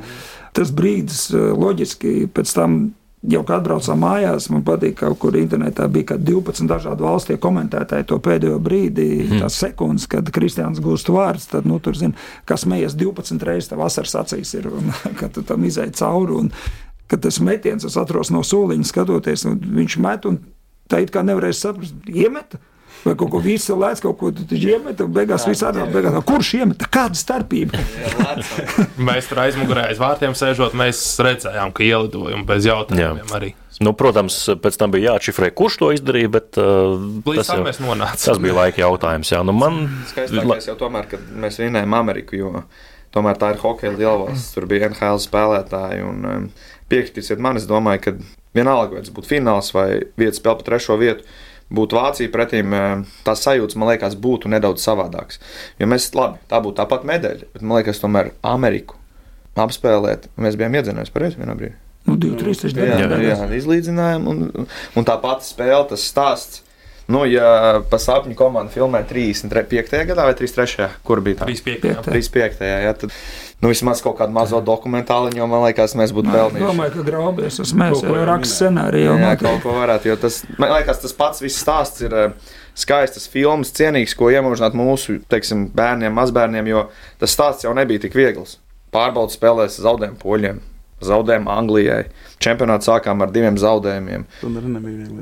[0.54, 5.86] tas brīdis, loģiski, pēc tam jau kad atbraucām mājās, man patīk, ka kaut kur internetā
[5.92, 9.40] bija kaut 12 dažādu valstu komentētāji to pēdējo brīdi, mm.
[9.44, 13.84] tās sekundes, kad Kristians gūst vārds, tad, nu, tur zina, kas mējas 12 reizes tev
[13.86, 16.52] asars acīs ir, un kad tu tam izēj cauri, un
[17.10, 20.40] kad tas metiens, es atros no soliņa skatoties, un viņš met, un
[20.90, 22.60] tā it kā nevarēs saprast, iemeta,
[23.04, 26.16] vai kaut ko visu lēc, kaut ko tu iemet, un beigās viss arī beigās.
[26.28, 26.86] Kurš iemet?
[26.94, 27.80] Kāda starpība?
[29.08, 33.36] mēs tur aizmugurē aiz vārtiem sēžot, mēs redzējām, ka ielidojumi bez jautājumiem Jā.
[33.38, 33.52] arī.
[33.82, 36.94] Nu, protams, pēc tam bija jāatšifrē, kurš to izdarīja, bet uh,
[37.26, 39.32] tas, jau, tas bija laika jautājums.
[39.34, 39.80] Jā, nu man...
[40.12, 42.52] Skaistākais jau tomēr, kad mēs vinējām Ameriku, jo
[43.14, 46.06] tomēr tā ir hokeja lielvalsts, tur bija NHL spēlētāji.
[46.06, 46.46] Un, um,
[46.92, 48.14] piekritīsiet man, es domāju, ka
[48.54, 49.88] vienalga, vai tas būtu fināls vai
[50.20, 51.26] vietas spēle pa trešo vietu,
[51.72, 55.40] būtu Vācija pretīm, eh, tās sajūtas, man liekas, būtu nedaudz savādākas.
[55.78, 58.98] Jo mēs, labi, tā būtu tāpat medaļa, bet man liekas, tomēr Ameriku
[59.54, 61.78] apspēlēt, mēs bijām iedzinējuši pareizi vienā brīdī.
[62.04, 66.63] Nu, 2, 3, 4, jā, jā, jā, izlīdzinājām, un, un tā pati spēle, tas stāsts.
[67.04, 69.98] Nu, ja pa sapņu komandu filmē 35.
[70.08, 70.86] gadā vai 33.
[71.04, 71.48] kur bija tā?
[71.50, 72.06] 35.
[72.06, 72.64] 35.
[72.64, 73.12] Jā, tad
[73.60, 76.64] nu, vismaz kaut kādu mazo dokumentālu, jo man liekas, mēs būtu pelnījuši.
[76.64, 79.18] Es domāju, ka graubies uz mēs jau rakstu scenāriju.
[79.20, 83.28] Jā, kaut ko varētu, jo tas, man liekas, tas pats viss stāsts ir eh, skaistas
[83.28, 86.86] filmas, cienīgs, ko iemūžināt mūsu, teiksim, bērniem, mazbērniem, jo
[87.20, 88.58] tas stāsts jau nebija tik viegls.
[88.94, 90.64] Pārbaudas spēlēs zaudējumu poļiem.
[91.06, 92.04] Zaudējām Anglijai.
[92.42, 94.24] Čempionātā sākām ar diviem zaudējumiem.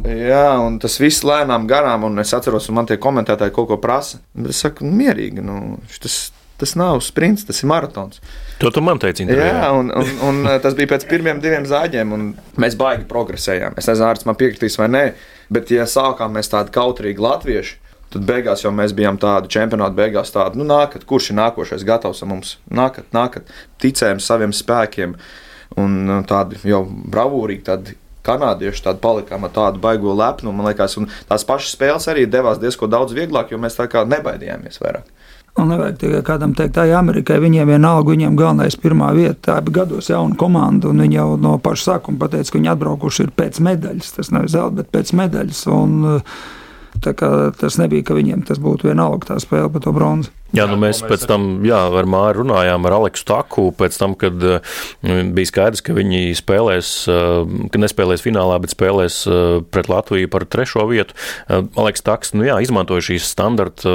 [0.09, 3.79] Jā, un tas viss lēnām garām, un es atceros, un man tie komentētāji kaut ko
[3.83, 4.23] prasa.
[4.49, 5.45] Es saku, nu, mierīgi.
[5.45, 5.59] Nu,
[6.03, 6.17] tas,
[6.63, 8.23] tas nav sprints, tas ir maratons.
[8.63, 9.53] To tu man teici, intervijā.
[9.53, 13.79] Jā, un, un, un tas bija pēc pirmiem diviem zāģiem, un mēs baigi progresējām.
[13.79, 15.05] Es nezinu, Arts man piekritīs vai nē,
[15.53, 17.79] bet ja sākām mēs tādi kautrīgi latvieši,
[18.13, 22.23] tad beigās jau mēs bijām tādi čempionāti, beigās tādi, nu, nākat, kurš ir nākošais gatavs
[22.29, 23.51] mums, nākat, nākat,
[23.83, 25.17] ticējam saviem spēkiem,
[25.81, 30.97] un nu, tādi jau bravūrīgi, tādi kanādieši tādi palikām ar tādu baigo lepnumu, man liekas,
[31.01, 35.11] un tās pašas spēles arī devās diezgan daudz vieglāk, jo mēs tā kā nebaidījāmies vairāk.
[35.61, 37.37] Un nevajag tikai kādam teikt, tā ir Amerikai.
[37.43, 39.37] Viņiem vienalga, viņiem galvenais pirmā vieta.
[39.51, 43.27] Tā bija gados jauna komanda, un viņi jau no paša sākuma pateica, ka viņi atbraukuši
[43.27, 44.15] ir pēc medaļas.
[44.17, 45.61] Tas nav zelta, bet pēc medaļas.
[45.77, 46.23] Un,
[47.05, 50.33] tas nebija, ka viņiem tas būtu vienalga tā spēle par to bronzu.
[50.53, 54.37] Jā, nu mēs pēc tam jā, ar Māru runājām ar Aleksu Taku, pēc tam, kad
[54.37, 56.91] nu, bija skaidrs, ka viņi spēlēs,
[57.73, 59.23] ka nespēlēs finālā, bet spēlēs
[59.73, 61.17] pret Latviju par trešo vietu.
[61.49, 63.95] Aleks Taks, nu jā, izmantoja šīs standarta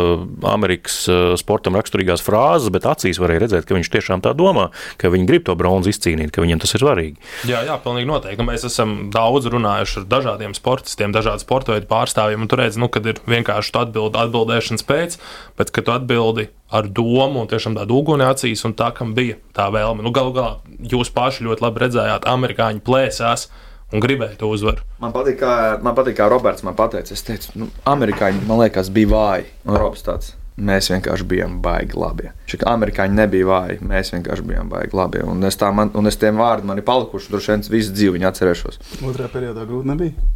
[0.49, 1.03] Amerikas
[1.37, 5.45] sportam raksturīgās frāzes, bet acīs varēja redzēt, ka viņš tiešām tā domā, ka viņi grib
[5.45, 7.21] to bronzu izcīnīt, ka viņiem tas ir svarīgi.
[7.51, 8.47] Jā, jā, pilnīgi noteikti.
[8.49, 12.89] Mēs esam daudz runājuši ar dažādiem sportistiem, dažādu sporta veidu pārstāvjiem, un tur redz, nu,
[12.89, 15.21] kad ir vienkārši atbild, atbildēšanas pēc,
[15.59, 19.37] bet, kad tu atbildi ar domu un tiešām tādu uguni acīs, un tā, kam bija
[19.55, 20.03] tā vēlme.
[20.05, 20.57] Nu, Galu galā
[20.91, 23.49] jūs paši ļoti labi redzējāt, amerikāņi plēsās.
[23.87, 24.83] Un gribēju to uzvaru.
[24.99, 27.07] Man patīk, kā, man patīk, kā Roberts man teica.
[27.07, 29.47] Es teicu, nu, amerikāņi, man liekas, bija vāji.
[29.63, 32.31] Un Robs tāds mēs vienkārši bijām baigi labi.
[32.49, 35.21] Šī amerikāņi nebija vāji, mēs vienkārši bijām baigi labi.
[35.23, 38.81] Un es, man, un es tiem vārdiem man ir palikuši, droši vien visu dzīvi atcerēšos.
[39.05, 40.27] Otrā periodā grūti nebija.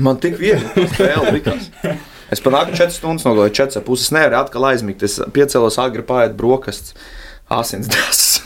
[0.00, 1.70] Man tik viegli spēle likās.
[2.30, 4.12] Es panāku 4 stundas, nogāju 4 puses.
[4.14, 5.02] Nevaru atkal aizmigt.
[5.06, 6.94] Es piecēlos agri pāriet brokastis.
[7.50, 8.44] Asins dāsas.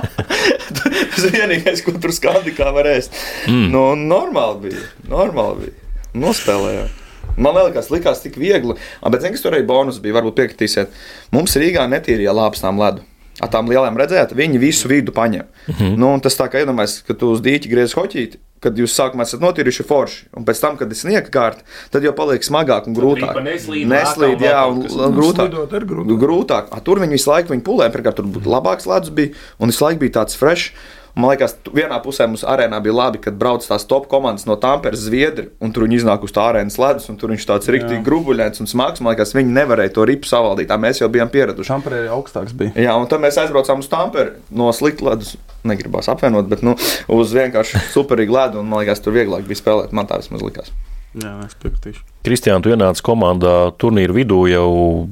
[1.10, 3.16] tas vienīgais, ko tur skandi kā var ēst.
[3.50, 3.68] Mm.
[3.74, 4.84] Nu, normāli bija.
[5.10, 5.94] Normāli bija.
[6.22, 6.96] Nospēlējām.
[7.40, 8.76] Man liekas, likās tik viegli.
[9.02, 10.94] Bet, zināms, kas tur arī bonus bija, varbūt piekritīsiet.
[11.34, 13.02] Mums Rīgā netīrīja lāpstām ledu.
[13.40, 15.46] Ar tām lielām redzējāt, viņi visu vidu paņem.
[15.66, 15.98] Mm -hmm.
[15.98, 19.40] nu, tas tā kā iedomājas, ka tu uz dīķi griezi hoķīt, kad jūs sākumā esat
[19.42, 23.40] notīrījuši forši, un pēc tam, kad ir sniega kārta, tad jau paliek smagāk un grūtāk.
[23.44, 25.54] Neslīd, neslīd jā, un, un grūtāk.
[25.56, 26.14] grūtāk.
[26.20, 26.70] grūtāk.
[26.76, 30.04] A, tur viņi visu laiku pulē, pirmkārt, tur būtu labāks ledus bija, un visu laiku
[30.04, 30.72] bija tāds frešs.
[31.14, 35.02] Man liekas, vienā pusē mums arēnā bija labi, kad brauc tās top komandas no Tamperes,
[35.06, 38.62] Zviedri, un tur viņi iznāk uz tā arēnas ledus, un tur viņš tāds rīktīgi grubuļēns
[38.62, 39.02] un smags.
[39.02, 40.70] Man liekas, viņi nevarēja to ripu savaldīt.
[40.70, 41.72] Tā mēs jau bijām pieraduši.
[41.72, 42.74] Tamperē augstāks bija.
[42.78, 45.34] Jā, un tad mēs aizbraucām uz Tamperi no slikta ledus.
[45.66, 46.72] Negribās apvienot, bet nu,
[47.12, 49.92] uz vienkārši superīgu ledu, un man liekas, tur vieglāk bija spēlēt.
[49.96, 50.72] Man tā vismaz likās.
[51.18, 52.04] Jā, es piekritīšu.
[52.22, 54.68] Kristiāna, tu ienāci komandā turnīra vidū jau,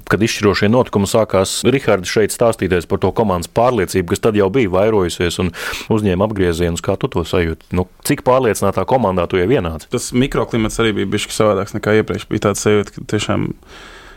[0.06, 1.56] kad izšķirošie notikumi sākās.
[1.66, 5.50] Rihards šeit stāstīties par to komandas pārliecību, kas tad jau bija vairojusies un
[5.90, 6.84] uzņēma apgriezienus.
[6.84, 7.72] Kā tu to sajūti?
[7.74, 9.90] Nu, cik pārliecinātā komandā tu ienāci?
[9.90, 12.28] Tas mikroklimats arī bija bijis savādāks nekā iepriekš.
[12.30, 13.48] Bija tāds sajūta, ka tiešām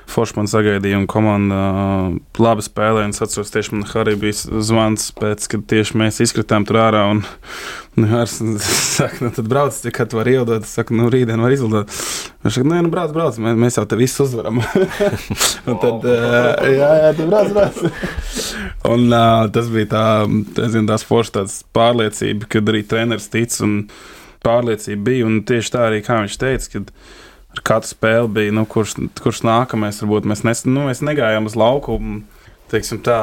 [0.10, 3.12] Forši man sagaidīja, un komanda uh, labi spēlēja.
[3.14, 7.04] Es atceros, tieši man arī bija zvans, pēc, kad tieši mēs izkritām tur ārā.
[7.14, 7.22] Un,
[8.00, 8.40] nu, Jārs
[8.98, 10.68] saka, nu, tad brauc, kad var ielidot.
[10.68, 11.92] Es saku, nu, rītdien var izlidot.
[12.44, 14.64] Viņš saka, nē, nu, brauc, brauc, mēs, mēs jau te visu uzvaram.
[15.70, 17.84] un tad, uh, jā, jā, tu brauc, brauc.
[18.94, 20.08] un uh, tas bija tā,
[20.66, 23.56] zinu, tās foršas pārliecība, kad arī treneris tic.
[23.64, 23.86] Un,
[24.46, 25.28] pārliecība bija.
[25.30, 26.94] Un tieši tā arī, kā viņš teica, kad
[27.56, 31.58] ar katru spēli bija, nu, kurš, kurš nākamais, varbūt mēs, nes, nu, mēs negājām uz
[31.60, 31.98] lauku,
[32.72, 33.20] teiksim tā,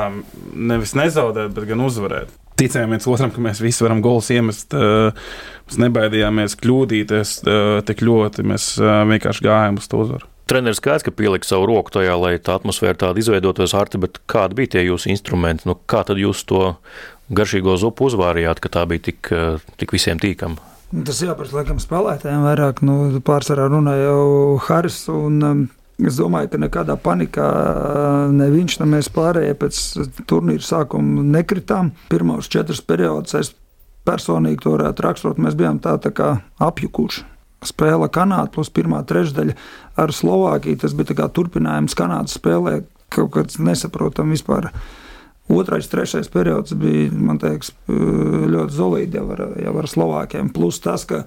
[0.53, 2.33] nevis nezaudēt, bet gan uzvarēt.
[2.59, 4.75] Ticējām viens otram, ka mēs visi varam gols iemest.
[4.75, 7.35] Mēs nebaidījāmies kļūdīties
[7.87, 8.43] tik ļoti.
[8.51, 10.27] Mēs vienkārši gājām uz to uzvaru.
[10.51, 14.59] Treneris skaidrs, ka pielika savu roku tajā, lai tā atmosfēra tāda izveidotos arti, bet kādi
[14.59, 15.69] bija tie jūsu instrumenti?
[15.71, 16.73] Nu, kā tad jūs to
[17.31, 19.31] garšīgo zupu uzvārījāt, ka tā bija tik,
[19.79, 20.59] tik visiem tīkama?
[20.89, 22.81] Nu, tas jāprasa laikam spēlētājiem vairāk.
[22.87, 24.29] Nu, pārsvarā runāja jau
[24.69, 25.03] Haris.
[25.13, 25.67] Un, um,
[25.99, 27.45] Es domāju, ka nekādā panikā
[28.31, 29.79] ne viņš, ne mēs pārējie pēc
[30.31, 31.91] turnīra sākuma nekritām.
[32.13, 33.51] Pirmos četrus periodus es
[34.07, 35.41] personīgi to varētu raksturot.
[35.43, 36.29] Mēs bijām tā, tā kā
[36.63, 37.25] apjukuši.
[37.67, 39.57] Spēle Kanāda plus pirmā trešdaļa
[39.99, 40.79] ar Slovākiju.
[40.85, 42.79] Tas bija turpinājums Kanādas spēlē,
[43.11, 44.71] kaut kas nesaprotams vispār.
[45.49, 50.51] Otrais, trešais periods bija, man liekas, ļoti zelīts jau, ar, jau ar Slovākiem.
[50.53, 51.23] Plus tas, ka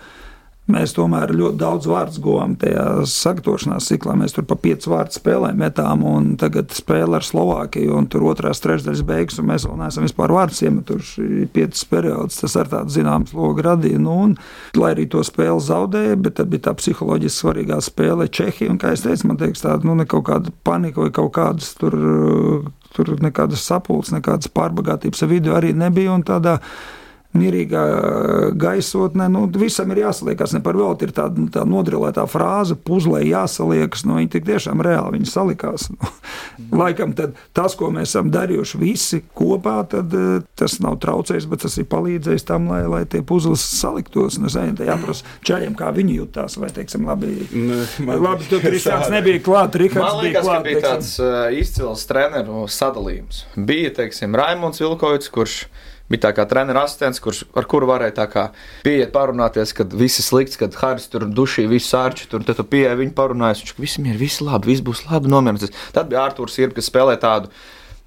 [0.72, 4.14] mēs tomēr ļoti daudz vārdu guvām tajā sagatavošanās ciklā.
[4.20, 8.62] Mēs tur pa piecus vārdu spēlēm metām, un tagad spēle ar Slovākiju, un tur otrās
[8.62, 12.38] trešdaļas beigas, un mēs vēl neesam vispār vārdus iemetuši piecus periodus.
[12.44, 14.04] Tas ar tādu zināmu slogu radīja.
[14.06, 14.36] Nu, un,
[14.78, 18.94] lai arī to spēli zaudēja, bet tad bija tā psiholoģiski svarīgā spēle Čehija, un, kā
[18.94, 21.98] es teicu, man liekas, tāda nu, ne kaut kāda panika vai kaut kādas tur
[22.96, 26.18] tur nekādas sapulces, nekādas pārbagātības vidū arī nebija.
[26.28, 26.58] Tādā
[27.38, 27.82] mierīgā
[28.60, 30.56] gaisotnē, nu, visam ir jāsaliekas.
[30.56, 34.04] Ne par velti ir tāda tā nodrilētā frāze, puzlē jāsaliekas.
[34.08, 35.88] Nu, viņi tik tiešām reāli viņi salikās.
[35.92, 36.12] Nu,
[36.82, 40.14] laikam tas, ko mēs esam darījuši visi kopā, tad,
[40.60, 44.40] tas nav traucējis, bet tas ir palīdzējis tam, lai, lai tie puzles saliktos.
[44.42, 46.58] Nu, zini, jāprasa čaļiem, kā viņi jutās.
[46.62, 50.68] Vai, teiksim, labi, ne, man, labi tu Kristiāns nebija klāt, Rihards bija klāt.
[50.68, 53.46] Bija tāds uh, izcils treneru sadalījums.
[53.56, 55.58] Bija, teiksim, Raimons Vilkovics, kurš
[56.12, 58.48] bija tā kā treneris asistents, kurš, ar kuru varēja
[58.86, 62.98] pieiet, parunāties, kad viss ir slikts, kad Haris tur dušī visu ārču, tur tu pieeja
[63.00, 65.74] viņu parunājas, viņš ka visam ir viss labi, viss būs labi nomierināts.
[65.96, 67.52] Tad bija Artūrs Irba, kas spēlē tādu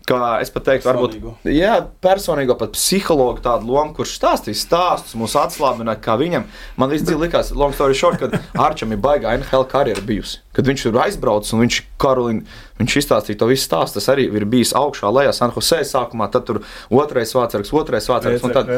[0.09, 5.37] kā es pat teiktu, varbūt jā, personīgo, pat psihologu tādu lomu, kurš stāstīja stāstus, mūs
[5.41, 6.45] atslābināja, kā viņam.
[6.81, 8.37] Man viss dzīve likās, long story short, kad
[8.67, 10.43] Arčam ir baigā NHL karjera bijusi.
[10.55, 12.45] Kad viņš tur aizbraucis un viņš, Karolīna,
[12.83, 16.47] viņš izstāstīja to visu stāstu, tas arī ir bijis augšā lejā San Jose sākumā, tad
[16.51, 16.61] tur
[16.93, 18.45] otrais vācerks, otrais vācerks.
[18.45, 18.71] Un tad,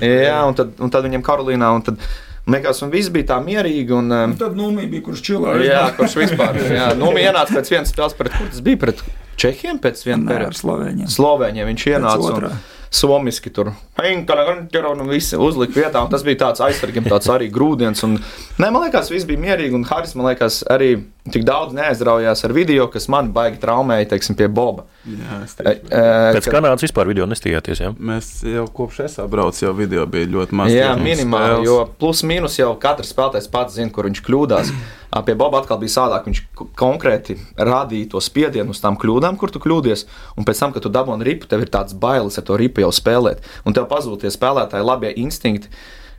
[0.00, 1.70] jā, un tad, un tad viņam Karolīnā.
[1.76, 2.10] Un tad,
[2.50, 3.92] Likās, un viss bija tā mierīgi.
[3.94, 5.60] Un, un tad Numija bija, kurš čilāja.
[5.62, 6.56] Jā, kurš vispār.
[6.72, 9.04] Jā, Numija ienāca pēc vienas spēles, pret kur tas bija pret
[9.40, 10.58] Čehiem pēc viena perioda.
[10.60, 11.08] Slovēņiem.
[11.14, 12.36] Slovēņiem viņš ienāca.
[12.36, 13.70] Un, somiski tur
[15.04, 16.02] un visi uzlika vietā.
[16.10, 18.02] Tas bija tāds aizsargiem, tāds arī grūdienis.
[18.06, 19.76] Un, ne, man liekas, viss bija mierīgi.
[19.78, 20.96] Un Haris, man liekas, arī
[21.28, 24.86] tik daudz neaizraujās ar video, kas man baigi traumēja, teiksim, pie Boba.
[25.04, 26.00] Jā, e, e,
[26.36, 26.54] Pēc ka...
[26.56, 27.90] Kanādas vispār video nestījāties, jā?
[27.96, 30.72] Mēs jau kopš es braucu, jau video bija ļoti maz.
[30.72, 31.68] Jā, minimāli, spēles.
[31.68, 34.72] jo plus mīnus jau katrs spēlētājs pats zina, kur viņš kļūdās.
[35.26, 36.42] Pie Boba atkal bija sādāk, viņš
[36.78, 40.06] konkrēti rādīja to spiedienu uz tām kļūdām, kur tu kļūdies,
[40.38, 42.92] un pēc tam, kad tu dabūji ripu, tev ir tāds bailes ar to ripu jau
[42.94, 45.72] spēlēt, un tev pazūd tie spēlētāji labie instinkti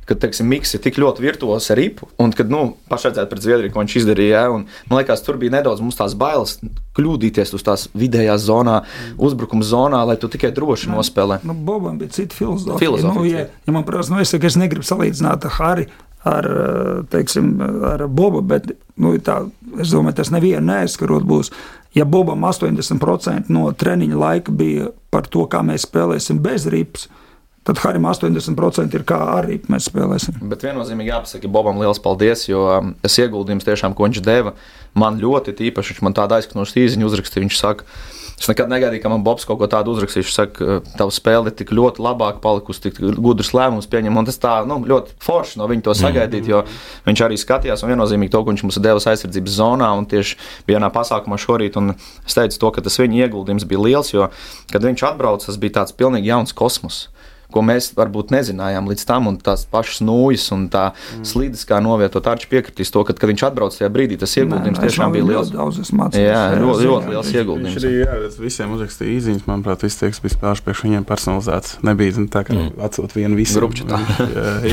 [0.10, 3.74] kad teiksim, Miks ir tik ļoti virtuos ar ripu, un kad nu, pašredzēt pret Zviedriju,
[3.74, 4.32] ko viņš izdarīja.
[4.32, 6.58] Ja, un, man liekas, tur bija nedaudz tās bailes
[6.98, 8.82] kļūdīties uz tās vidējās zonā,
[9.22, 11.42] uzbrukuma zonā, lai tu tikai droši nu, nospēlē.
[11.48, 12.80] Nu, Bobam bija cita filozofija.
[12.82, 13.18] filozofija.
[13.18, 15.92] Nu, ja, ja man prasa, nu, es, saku, es negribu salīdzināt ar Harry.
[16.22, 16.46] Ar,
[17.10, 17.56] teiksim,
[17.90, 18.68] ar Bobu, bet
[19.02, 19.40] nu, tā,
[19.82, 21.50] es domāju, tas nevienu neaizskarot būs.
[21.98, 27.31] Ja Bobam 80% no treniņa laika bija par to, kā mēs spēlēsim bez rips, tad
[27.64, 30.40] tad Harim 80% ir kā arī mēs spēlēsim.
[30.50, 34.56] Bet viennozīmīgi jāpasaka Bobam liels paldies, jo um, tas ieguldījums tiešām, ko viņš deva,
[34.98, 37.46] man ļoti tīpaši, viņš man tādu aizknošu īziņu uzrakstīja.
[37.46, 37.86] Viņš saka,
[38.42, 40.26] es nekad negaidīju, ka man Bobs kaut ko tādu uzrakstīs.
[40.26, 44.42] Viņš saka, tava spēle ir tik ļoti labāk palikusi, tik gudrs lēmums pieņem, un tas
[44.42, 46.64] tā, nu, ļoti forši no viņa to sagaidīt, jo
[47.06, 50.90] viņš arī skatījās un viennozīmīgi to, ko viņš mums devis aizsardzības zonā, un tieši vienā
[50.98, 54.32] pasākumā šorīt, un es teicu to, ka tas viņa ieguldījums bija liels, jo,
[54.74, 57.06] kad viņš atbrauca, tas bija tāds pilnīgi jauns kosmos
[57.54, 61.26] ko mēs varbūt nezinājām līdz tam, un tās pašas nūjas un tā mm.
[61.28, 64.88] slīdes, kā novietot arču piekritīs to, ka, kad viņš atbrauc tajā brīdī, tas ieguldījums Nē,
[64.88, 65.52] tiešām bija liels.
[65.52, 66.26] Daudz es mācījos.
[66.26, 67.78] Jā, ļoti, ļoti liels ieguldījums.
[67.78, 71.78] Viņš arī jā, visiem uzrakstīja īziņas, manuprāt, viss teiks bija spēlēts priekš viņiem personalizēts.
[71.88, 72.74] Nebija zin, tā, ka mm.
[72.88, 73.60] atsūt vienu visu.
[73.60, 74.00] Grupču tā.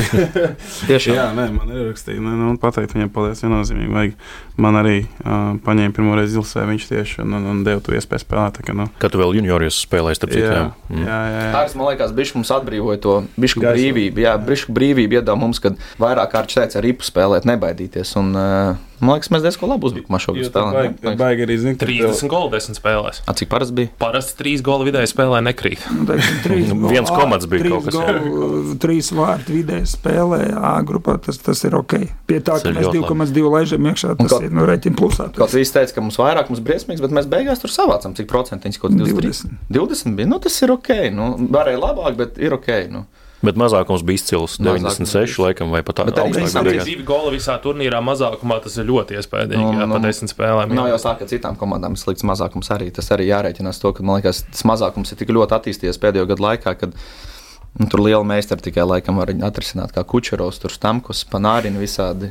[0.88, 3.95] Tieši jā, nē, man ir rakstīja, nu, nu, pateikt viņiem paldies viennozīmīgi.
[3.99, 4.21] Vajag.
[4.59, 8.25] Man arī uh, paņēma pirmo reizi Zilsē, viņš tieši un, un, un deva to iespēju
[8.25, 8.57] spēlēt.
[8.59, 8.88] Tā, ka, nu.
[8.99, 10.49] Kad tu vēl juniorijas spēlēji, starp citu.
[10.49, 11.05] Jā, mm.
[11.07, 11.45] jā, jā.
[11.45, 11.53] jā.
[11.55, 14.25] Tārs, man liekas, bišķi mums atbrīvoja to bišku brīvību.
[14.25, 18.15] Jā, bišku brīvību iedod mums, kad vairāk kārt teica ar ripu spēlēt, nebaidīties.
[18.21, 19.89] Un, uh, Man liekas, mēs diezgan labi
[20.43, 21.17] Jo tā spēlējām.
[21.19, 23.21] baigi- arī zina, ka 30 goli 10 spēlēs.
[23.29, 23.89] A, cik parasti bija?
[23.99, 25.85] Parasti 3 goli vidēji spēlē nekrīt.
[25.95, 26.05] Nu,
[26.79, 31.39] Nu, viens komats bija trīs kaut kas, golu, Trīs vārtu vidēji spēlē A grupā, tas,
[31.39, 31.95] tas ir ok.
[32.27, 35.29] Pie tā, ka mēs ļoti 2,2 laižam iekšā, tas kā- ir nu, reiķina plusā.
[35.35, 38.79] Kāds īsti teica, ka mums vairāk mums briesmīgs, bet mēs beigās tur savācām cik procentiņus,
[38.83, 39.55] kaut 23.
[39.71, 40.27] 20 bija.
[40.29, 40.89] Nu, tas ir ok.
[41.15, 42.69] Nu, varēja labāk, bet ir ok.
[42.91, 43.07] Nu.
[43.42, 44.57] Bet mazākums bija izcils.
[44.59, 45.44] Mazākums 96, bija.
[45.46, 46.88] laikam, vai pat bija Tie beigās.
[46.88, 49.61] divi goli visā turnīrā mazākumā tas ir ļoti iespaidīgi.
[49.62, 50.74] Nu, Jā, nu, pa 10 spēlēm.
[50.74, 52.90] Nav jau tā, ka citām komandām ir slikts mazākums arī.
[52.94, 56.42] Tas arī jārēķinās to, ka man liekas, tas mazākums ir tik ļoti attīstījies pēdējo gadu
[56.48, 56.98] laikā, kad
[57.79, 62.31] nu, tur liela meistara tikai laikam var atrisināt, kā kučeros, tur stamkus, panārinu visādi,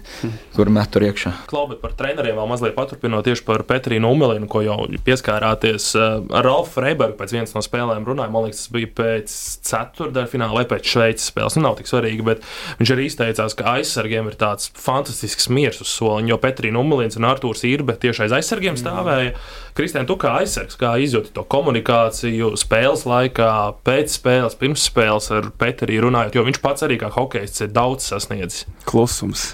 [0.55, 1.33] kur met tur iekšā.
[1.51, 5.89] Klau, bet par treneriem vēl mazliet paturpinot tieši par Petrīnu Umelinu, ko jau pieskārāties.
[5.97, 10.65] Uh, Ralf Freiberg pēc vienas no spēlēm runāja, man liekas, tas bija pēc ceturtdaļa fināla
[10.67, 11.57] pēc Šveices spēles.
[11.57, 12.43] Nu, nav tik svarīgi, bet
[12.81, 17.27] viņš arī izteicās, ka aizsargiem ir tāds fantastisks miers uz soliņa, jo Petrīna Umelins un
[17.29, 19.36] Artūrs Irbe tieši aiz aizsargiem stāvēja.
[19.77, 23.49] Kristēn, tu kā aizsargs, kā izjūti to komunikāciju spēles laikā,
[23.85, 28.07] pēc spēles, pirms spēles ar Petrīnu runājot, jo viņš pats arī kā hokejists ir daudz
[28.09, 28.65] sasniedzis.
[28.89, 29.51] klusums.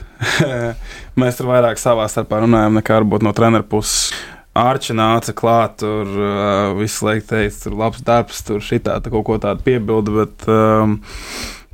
[1.20, 4.14] Mēs tur vairāk savā starpā runājam, nekā varbūt no treneru puses.
[4.56, 9.28] Arčī nāca klāt, tur uh, viss laiks teica, tur labs darbs, tur šitā tā kaut
[9.28, 11.00] ko tādu piebildu, bet um,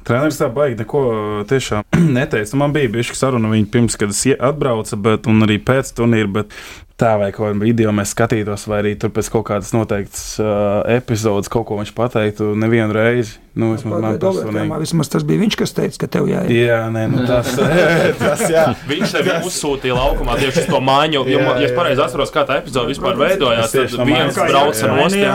[0.07, 1.01] treneris tā baigi neko
[1.51, 1.85] tiešām
[2.17, 2.55] neteica.
[2.55, 6.61] Nu, Man bija bijusi saruna viņa pirms, kad es atbraucu, bet arī pēc turnīra, bet
[6.99, 11.51] tā vai kādā video mēs skatītos, vai arī tur pēc kaut kādas noteiktas uh, epizodes
[11.51, 13.37] kaut ko viņš pateiktu nevienu reizi.
[13.59, 14.75] Nu, vismaz man personīgi.
[14.79, 16.51] Vismaz tas bija viņš, kas teica, ka tev jāiet.
[16.53, 17.49] Jā, nē, nu tas,
[18.21, 18.65] tas jā.
[18.87, 21.09] Viņš tevi uzsūtīja laukumā tieši to māju.
[21.09, 21.75] Jo, Jā, ja es jā.
[21.75, 24.93] pareizi atceros, kā tā epizode vispār veidojās, tad no viens brauca jā.
[24.95, 25.17] nost.
[25.17, 25.33] jā.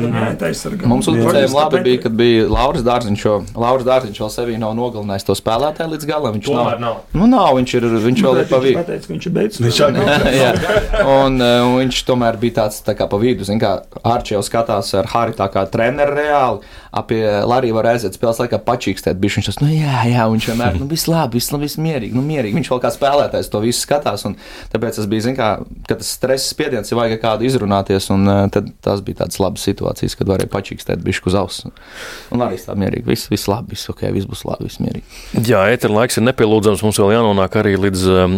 [0.00, 0.14] Nu,
[0.48, 0.86] aizsargāt?
[0.90, 3.26] Mums uzbrucējiem labi bija, kad bija Lauris Dārziņš,
[3.60, 6.34] Lauris Dārziņš vēl sevi nav nogalinājis to spēlētāju līdz galam.
[6.38, 6.98] Viņš Tomēr nav.
[7.04, 7.20] nav.
[7.20, 8.80] Nu, nav, viņš, ir, viņš vēl ir pa vidu.
[8.80, 9.60] Pateic, ka viņš ir beidzis.
[10.60, 13.46] Jau un, eh, un viņš tomēr bija tāds tā kā pa vidu.
[13.46, 16.60] Zin, kā Arčēvs skatās ar Hariju tā kā treneru reāli.
[16.90, 19.20] Apie Lariju var aiziet spēles laikā pačīkstēt.
[19.22, 22.16] Viņš viņš tas, nu jā, jā, un viņš vienmēr, nu viss labi, viss, viss mierīgi,
[22.18, 22.56] nu mierīgi.
[22.58, 24.24] Viņš vēl kā spēlētājs to visu skatās.
[24.28, 24.36] Un
[24.72, 25.50] tāpēc tas bija, zin kā,
[25.88, 28.10] ka tas stress spiediens ir vajag kādu izrunāties.
[28.14, 31.66] Un eh, tad tas bija tāds labs situācijas, kad varēja pačīkstēt bišku uz auss.
[32.34, 35.06] Un arī tā mierīgi, viss, viss labi, viss ok, viss būs labi, viss mierīgi.
[35.46, 36.82] Jā, ēteru laiks ir nepielūdzams.
[36.84, 38.36] Mums vēl jānonāk arī līdz um,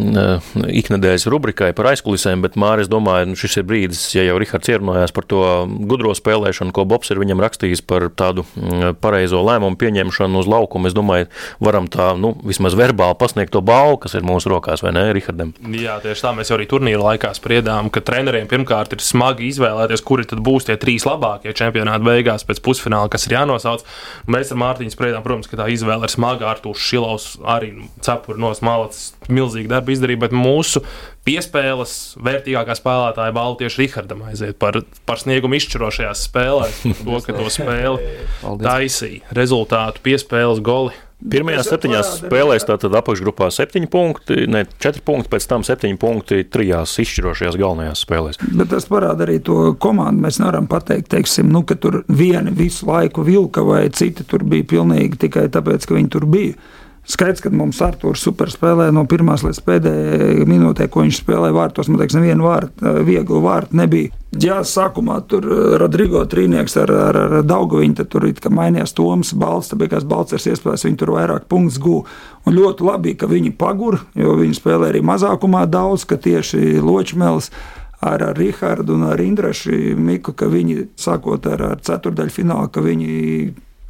[0.82, 5.12] iknedēļas rubrikai par aizkulisēm, bet Mārcis domāja, nu, šis ir brīdis, ja jau Rihards ierunājās
[5.14, 5.40] par to
[5.88, 10.88] gudro spēlēšanu, ko Bobs ir viņam rakstījis par tādu mm, pareizo lēmumu pieņemšanu uz laukumu.
[10.88, 11.28] Es domāju,
[11.60, 15.54] varam tā, nu, vismaz verbāli pasniegt to balvu, kas ir mūsu rokās, vai ne, Rihardam?
[15.72, 20.28] Jā, tieši tā mēs arī turnīra laikā spriedām, ka treneriem pirmkārt ir smagi izvēlēties, kuri
[20.28, 23.86] tad būs tie trīs labākie čempionāta beigās pēc pusfināla, kas ir jānosauc.
[24.30, 26.50] Mēs ar Mārtiņu spriedām, protams, ka tā izvēle ir smaga.
[26.52, 27.72] Artūrs Šilovs arī
[28.04, 30.82] cepur no smalas milzīgu darbu izdarīja, bet mūsu
[31.26, 36.82] piespēles vērtīgākā spēlētāja balva tieši Rihardam aiziet par, par sniegumu izšķirošajās spēlēs.
[37.02, 38.12] To, ka to spēli
[38.66, 40.94] taisīja, rezultātu, piespēles goli.
[41.22, 46.96] Jau septiņās spēlēs tātad apakšgrupā septiņi punkti, ne četri punkti, pēc tam septiņi punkti trijās
[46.98, 48.40] izšķirošajās galvenajās spēlēs.
[48.42, 50.24] Bet tas parāda arī to komandu.
[50.24, 54.66] Mēs nevaram pateikt, teiksim, nu, ka tur vieni visu laiku vilka vai citi tur bija
[54.74, 56.58] pilnīgi tikai tāpēc, ka viņi tur bija.
[57.02, 61.88] Skaidrs, ka mums Arthurs super spēlē no pirmās līdz pēdējai minūtē, ko viņš spēlēja vārtos.
[61.90, 64.12] Man liekas, nevienu vārtu, vieglu vārtu nebija.
[64.38, 69.34] Jā, sākumā tur eh, Rodrigo trīnieks ar, ar, ar Daugoviņu, tad tur kā mainījās Toms
[69.34, 72.06] Balts, tad beigās Balts ir iespējas, viņi tur vairāk punktus guva.
[72.46, 77.50] Un ļoti labi, ka viņi pagur, jo viņi spēlē arī mazākumā daudz, ka tieši Ločmēls
[77.98, 82.86] ar, ar Rihardu un ar Indrašu Miku, ka viņi sākot ar, ar ceturdaļu finālu, ka
[82.86, 83.12] viņi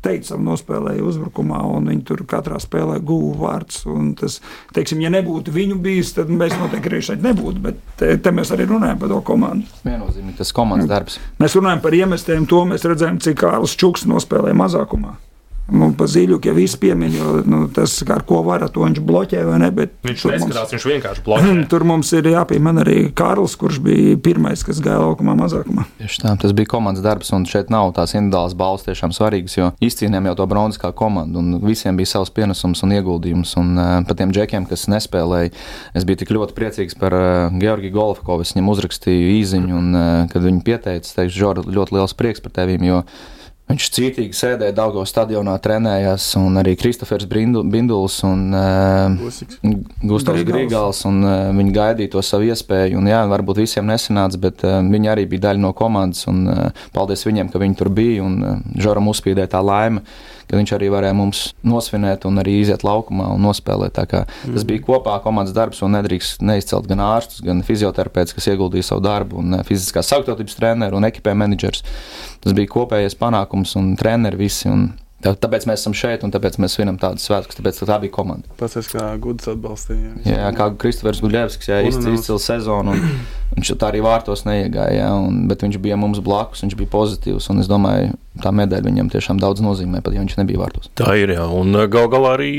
[0.04, 3.82] teicam, nospēlēja uzbrukumā, un viņi tur katrā spēlē guva vārds.
[3.90, 4.40] un Tas,
[4.76, 7.62] teiksim, ja nebūtu viņu bijis, tad mēs noteikti arī šeit nebūtu.
[7.64, 9.82] Bet te, te mēs arī runājam par to komandu.
[9.86, 11.18] Viennozīmīgi tas komandas darbs.
[11.42, 15.16] Mēs runājam par iemestiem, to mēs redzējām, cik Kārlis Čuks nospēlēja mazākumā.
[15.72, 19.44] Nu, pa ziļu, ja viss piemin, jo nu, tas, ar ko var, to viņš bloķē
[19.46, 19.68] vai ne.
[19.72, 21.52] bet Viņš tur mums- neskatās, viņš vienkārši bloķē.
[21.72, 25.86] Tur mums ir jāpiemina arī Kārlis, kurš bija pirmais, kas gāja laukumā mazākumā.
[26.02, 29.70] Tieši tā, tas bija komandas darbs, un šeit nav tās individuālas balvas tiešām svarīgas, jo
[29.86, 33.54] izcīnījām jau to bronzas kā komandu, un visiem bija savs pienesums un ieguldījums.
[33.62, 35.54] Un uh, pat tiem džekiem, kas nespēlēja,
[35.94, 38.42] es biju tik ļoti priecīgs par uh, Georgiju Golfkovu.
[38.44, 42.42] Es viņam uzrakstīju īziņu, un uh, kad viņi pieteica, es teikšu, Žor, ļoti liels prieks
[42.44, 43.02] par tevīm, jo
[43.72, 49.14] Viņš cītīgi sēdēja Dāngavas stadionā, trenējās, un arī Kristofers Binduls un uh.
[50.02, 50.42] Gustavs.
[50.44, 51.00] Grīgals.
[51.08, 53.00] Un, uh, viņi gaidīja to savu iespēju.
[53.00, 56.26] Un, jā, varbūt visiem nesanāca, bet uh, viņi arī bija daļa no komandas.
[56.28, 58.26] Un, uh, paldies viņiem, ka viņi tur bija.
[58.26, 60.04] Un uh, Žoram uzspīdēja tā laime,
[60.52, 63.96] kad viņš arī varēja mums nosvinēt un arī iziet laukumā un nospēlēt.
[64.10, 68.90] Kā Tas bija kopā komandas darbs un nedrīkst neizcelt gan ārstus, gan fizioterapeits, kas ieguldīja
[68.90, 71.86] savu darbu, un eh, fiziskās sagatavotības treneru un ekipē menedžers.
[72.44, 74.68] Tas bija kopējais panākums un treneri visi.
[74.68, 74.90] Un
[75.22, 77.54] Tā, tāpēc mēs esam šeit, un tāpēc mēs svinam tādus svētkus.
[77.54, 78.48] Tāpēc tā bija komanda.
[78.58, 80.16] Pats es kā gudrs atbalstīju.
[80.26, 82.96] Jā, kā Kristofers Guļevskis, jā, izcili izcil sezonu.
[83.54, 87.50] Viņš tā arī vārtos neiegāja, jā, un, bet viņš bija mums blakus, viņš bija pozitīvs.
[87.60, 90.88] Es domāju, tā medaļa viņam tiešām daudz nozīmē, pat ja viņš nebija vārtos.
[90.96, 92.52] Tā ir, jā, un uh, gal galā arī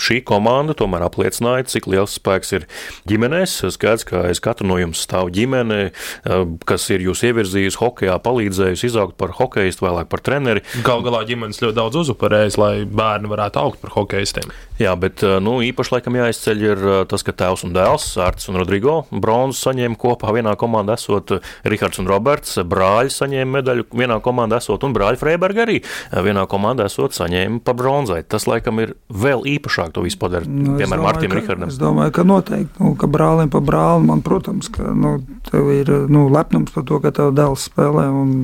[0.00, 2.66] šī komanda tomēr apliecināja, cik liels spēks ir
[3.08, 3.56] ģimenēs.
[3.72, 8.90] Skaidrs, ka aiz katru no jums stāv ģimene, uh, kas ir jūs ievirzījusi hokeja, palīdzējusi
[8.90, 10.64] izaugt par hokeistu, vēlāk par treneri.
[10.84, 14.52] Gal galā ģimenes ļoti daudz uzuparējis, lai bērni varētu augt par hokeistiem.
[14.82, 18.60] Jā, bet uh, nu, īpaši laikam jāizceļ ir tas, ka tēvs un dēls, Arts un
[18.60, 24.60] Rodrigo, bronzu saņēma kopā vienā komandā esot Rihards un Roberts, brāļi saņēma medaļu vienā komandā
[24.60, 25.80] esot un brāļi Freiberga arī
[26.24, 28.22] vienā komandā esot saņēma pa bronzai.
[28.26, 31.70] Tas laikam ir vēl īpašāk to visu padara, nu, piemēram, Martim Rihardam.
[31.72, 35.16] Es domāju, ka noteikti, nu, ka brālim pa brāli, man, protams, ka nu,
[35.50, 38.34] tev ir nu, lepnums par to, ka tev dēls spēlē un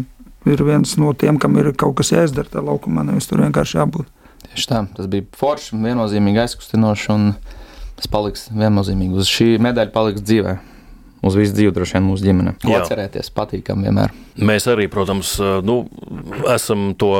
[0.48, 4.08] ir viens no tiem, kam ir kaut kas jāizdara tajā laukumā, nevis tur vienkārši jābūt.
[4.50, 7.26] Tieši tā, tas bija forši, viennozīmīgi aizkustinoši, un
[7.98, 9.20] tas paliks viennozīmīgi.
[9.20, 10.56] Uz šī medaļa paliks dzīvē.
[11.20, 12.54] Uz visu dzīvi droši vien mūsu ģimene.
[12.62, 14.14] Ko atcerēties, patīkam vienmēr.
[14.40, 15.34] Mēs arī, protams,
[15.66, 15.82] nu,
[16.48, 17.10] esam to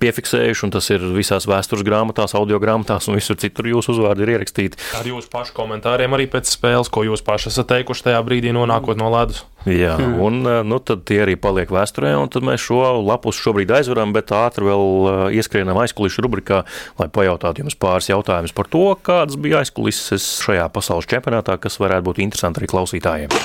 [0.00, 4.32] piefiksējuši, un tas ir visās vēstures grāmatās, audio grāmatās, un visur citur jūsu uzvārdi ir
[4.38, 4.80] ierakstīti.
[4.96, 8.96] Ar jūsu pašu komentāriem arī pēc spēles, ko jūs paši esat teikuši tajā brīdī, nonākot
[9.00, 9.44] no ledus.
[9.68, 10.16] Jā, hmm.
[10.24, 14.64] un nu, tie arī paliek vēsturē, un tad mēs šo lapus šobrīd aizveram, bet ātri
[14.68, 16.62] vēl ieskrienam aizkulisku rubrikā,
[17.00, 22.08] lai pajautātu jums pāris jautājumus par to, kādas bija aizkulises šajā pasaules čempionātā, kas varētu
[22.08, 23.38] būt interesanti arī klausītājiem.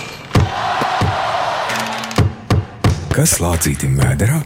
[3.13, 4.41] Kas lācītim vēderā?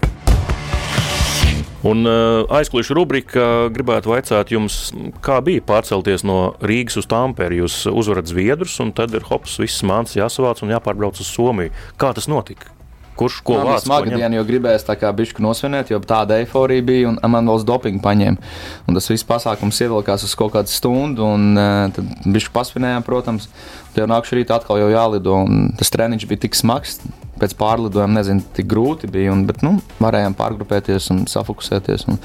[1.88, 4.90] Un uh, aizkulisku rubrika gribētu vaicāt jums,
[5.24, 7.62] kā bija pārcelties no Rīgas uz Tamperi.
[7.62, 11.76] Jūs uzvarat Zviedrus, un tad ir hops, viss mācīs jāsavāc un jāpārbrauc uz Somiju.
[12.02, 12.74] Kā tas notika?
[13.18, 13.82] Kurš ko vāc?
[13.82, 17.64] Smaga diena, jo gribējās tā kā bišķi nosvinēt, jo tāda eiforija bija, un man vēl
[17.66, 18.52] dopingu paņēma.
[18.86, 23.50] Un tas viss pasākums ievilkās uz kaut kādu stundu, un uh, tad bišķi pasvinējām, protams.
[23.94, 27.00] Tad jau nākšu rīt atkal jau jālido, un tas treniņš bija tik smags.
[27.42, 32.20] Pēc pārlidojuma nezinu, tik grūti bija, un, bet nu, varējām pārgrupēties un safokusēties un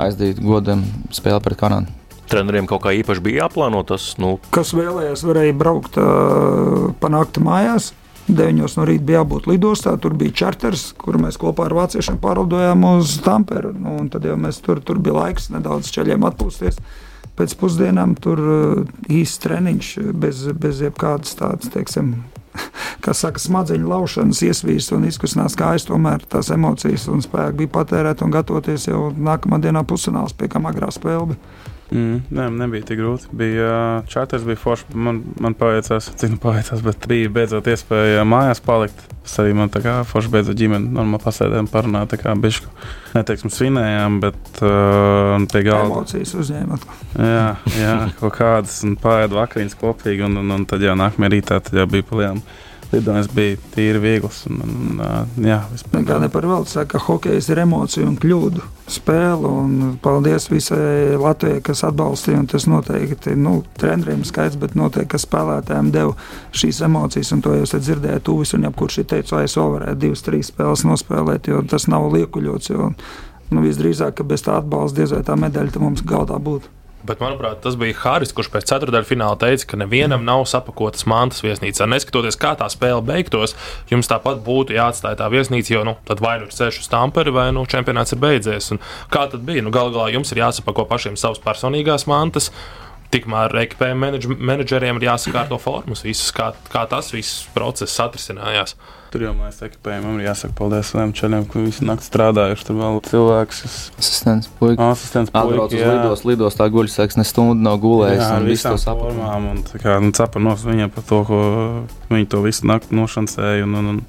[0.00, 0.84] aizdīt godam
[1.14, 1.94] spēli pret Kanādu
[2.28, 4.10] treneriem kaut kā īpaši bija jāplāno tas.
[4.20, 4.36] Nu.
[4.54, 7.92] Kas vēlējās, varēja braukt uh, pa nakti mājās.
[8.28, 12.84] 9 no rīta bija jābūt lidostā, tur bija čarters, kur mēs kopā ar vāciešiem pārlidojām
[12.90, 13.72] uz Tamperu.
[13.72, 16.76] Nu, tad jau mēs tur, tur bija laiks nedaudz ceļiem atpūsties.
[17.38, 18.42] Pēc pusdienām tur
[19.08, 22.18] īsts treniņš bez, bez jebkādas tādas, teiksim,
[23.08, 25.88] kas saka, smadzeņu laušanas, iesvīst un izkustinās kājas.
[25.88, 30.60] Tomēr tās emocijas un spēki bija patērēti un gatavoties jau nākamā dienā pusfināls, pie kā
[30.68, 31.38] agrā spēle.
[31.88, 33.30] Mm, nē, nebija tik grūti.
[33.32, 34.90] Bija čatrs, bija forši.
[34.92, 39.06] Man, man paveicās, cik nu paveicās, bet bija beidzot iespēja mājās palikt.
[39.24, 42.68] Tas arī man tā kā forši beidzot ģimeni normāli pasēdējām, parunāt, tā kā bišku.
[43.16, 45.88] Neteiksim, svinējām, bet uh, pie galda.
[45.88, 46.88] Emocijas uzņēmāt.
[47.16, 47.48] Jā,
[47.80, 51.80] jā, kaut kādas un pārēd vakariņas kopīgi, un, un, un tad jau nākamajā rītā tad
[51.80, 54.40] jau bija palielināts lidojums bija tīri viegls.
[54.48, 55.02] Un, un,
[55.44, 55.60] jā,
[56.08, 59.50] Kā ne par velti saka, ka hokejs ir emociju un kļūdu spēle.
[59.50, 62.44] Un paldies visai Latvijai, kas atbalstīja.
[62.52, 66.16] Tas noteikti nu, treneriem skaidrs, bet noteikti, spēlētājiem deva
[66.56, 67.34] šīs emocijas.
[67.36, 70.52] Un to jūs dzirdējāt, tuvis un jebkurš ir teicis, vai es vēl varētu divas, trīs
[70.52, 72.72] spēles nospēlēt, jo tas nav liekuļots.
[72.72, 72.90] Jo,
[73.52, 76.77] nu, visdrīzāk, ka bez tā atbalsta diez vai tā medaļa mums galdā būtu.
[77.08, 81.40] Bet, manuprāt, tas bija Hāris, kurš pēc ceturtdaļa fināla teica, ka nevienam nav sapakotas mantas
[81.40, 81.86] viesnīcā.
[81.88, 83.54] Neskatoties, kā tā spēle beigtos,
[83.88, 87.32] jums tāpat būtu jāatstāj tā viesnīca, jo nu, tad vai nu ir ceļš uz Tamperi,
[87.32, 88.68] vai nu čempionāts ir beidzies.
[88.76, 88.82] Un
[89.14, 89.64] kā tad bija?
[89.64, 92.50] Nu, Galu galā jums ir jāsapako pašiem savas personīgās mantas.
[93.08, 98.76] Tikmēr ekipējuma menedžeriem ir jāsakārto formas, visas, kā, kā tas viss process atrisinājās.
[99.08, 102.66] Tur jau mēs ekipējumam ir jāsaka paldies saviem ceļiem, ka visi nakti strādājuši.
[102.68, 104.90] Tur vēl cilvēks, kas asistents, puika.
[104.92, 105.44] Asistents, puika.
[105.46, 108.20] Atbrauc uz lidos, lidos tā guļas, sēks ne stundu nav gulējis.
[108.20, 109.48] Jā, viss to saprotām.
[109.54, 111.40] Un tā kā nu, capa no viņiem par to, ko
[112.12, 113.64] viņi to visu nakti nošancēja.
[113.64, 114.02] Un, un, un,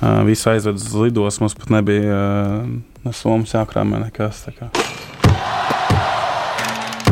[0.00, 2.72] uh, visu aizved uz lidos, mums pat nebija uh,
[3.04, 4.46] ne somas jākrāmē nekas.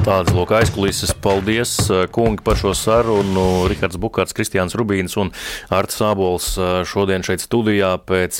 [0.00, 1.10] Tādas lūk aizkulises.
[1.12, 1.74] Paldies,
[2.14, 3.66] kungi, par šo sarunu.
[3.68, 5.28] Rihards Bukārts, Kristiāns Rubīns un
[5.68, 6.54] Arts Sābols
[6.88, 8.38] šodien šeit studijā pēc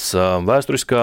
[0.49, 1.03] vēsturiskā,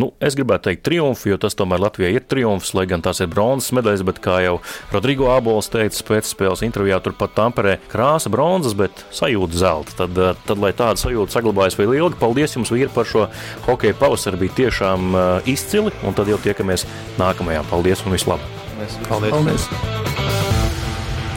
[0.00, 3.28] nu, es gribētu teikt, triumfa, jo tas tomēr Latvijai ir triumfs, lai gan tās ir
[3.32, 4.56] bronzas medaļas, bet kā jau
[4.94, 9.98] Rodrigo Abols teica pēc spēles intervijā, turpat Tamperē krāsa bronzas, bet sajūta zelta.
[10.00, 13.28] Tad, tad, lai tāda sajūta saglabājas vēl ilgi, paldies jums, vīri, par šo
[13.68, 14.40] hokeja pavasari.
[14.40, 15.12] Bija tiešām
[15.50, 16.88] izcili, un tad jau tiekamies
[17.20, 17.66] nākamajā.
[17.68, 18.69] Paldies un vislabāk!
[19.08, 19.34] Paldies!
[19.36, 19.68] Paldies.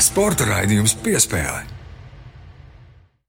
[0.04, 1.73] Sporta raidījums piespēlē.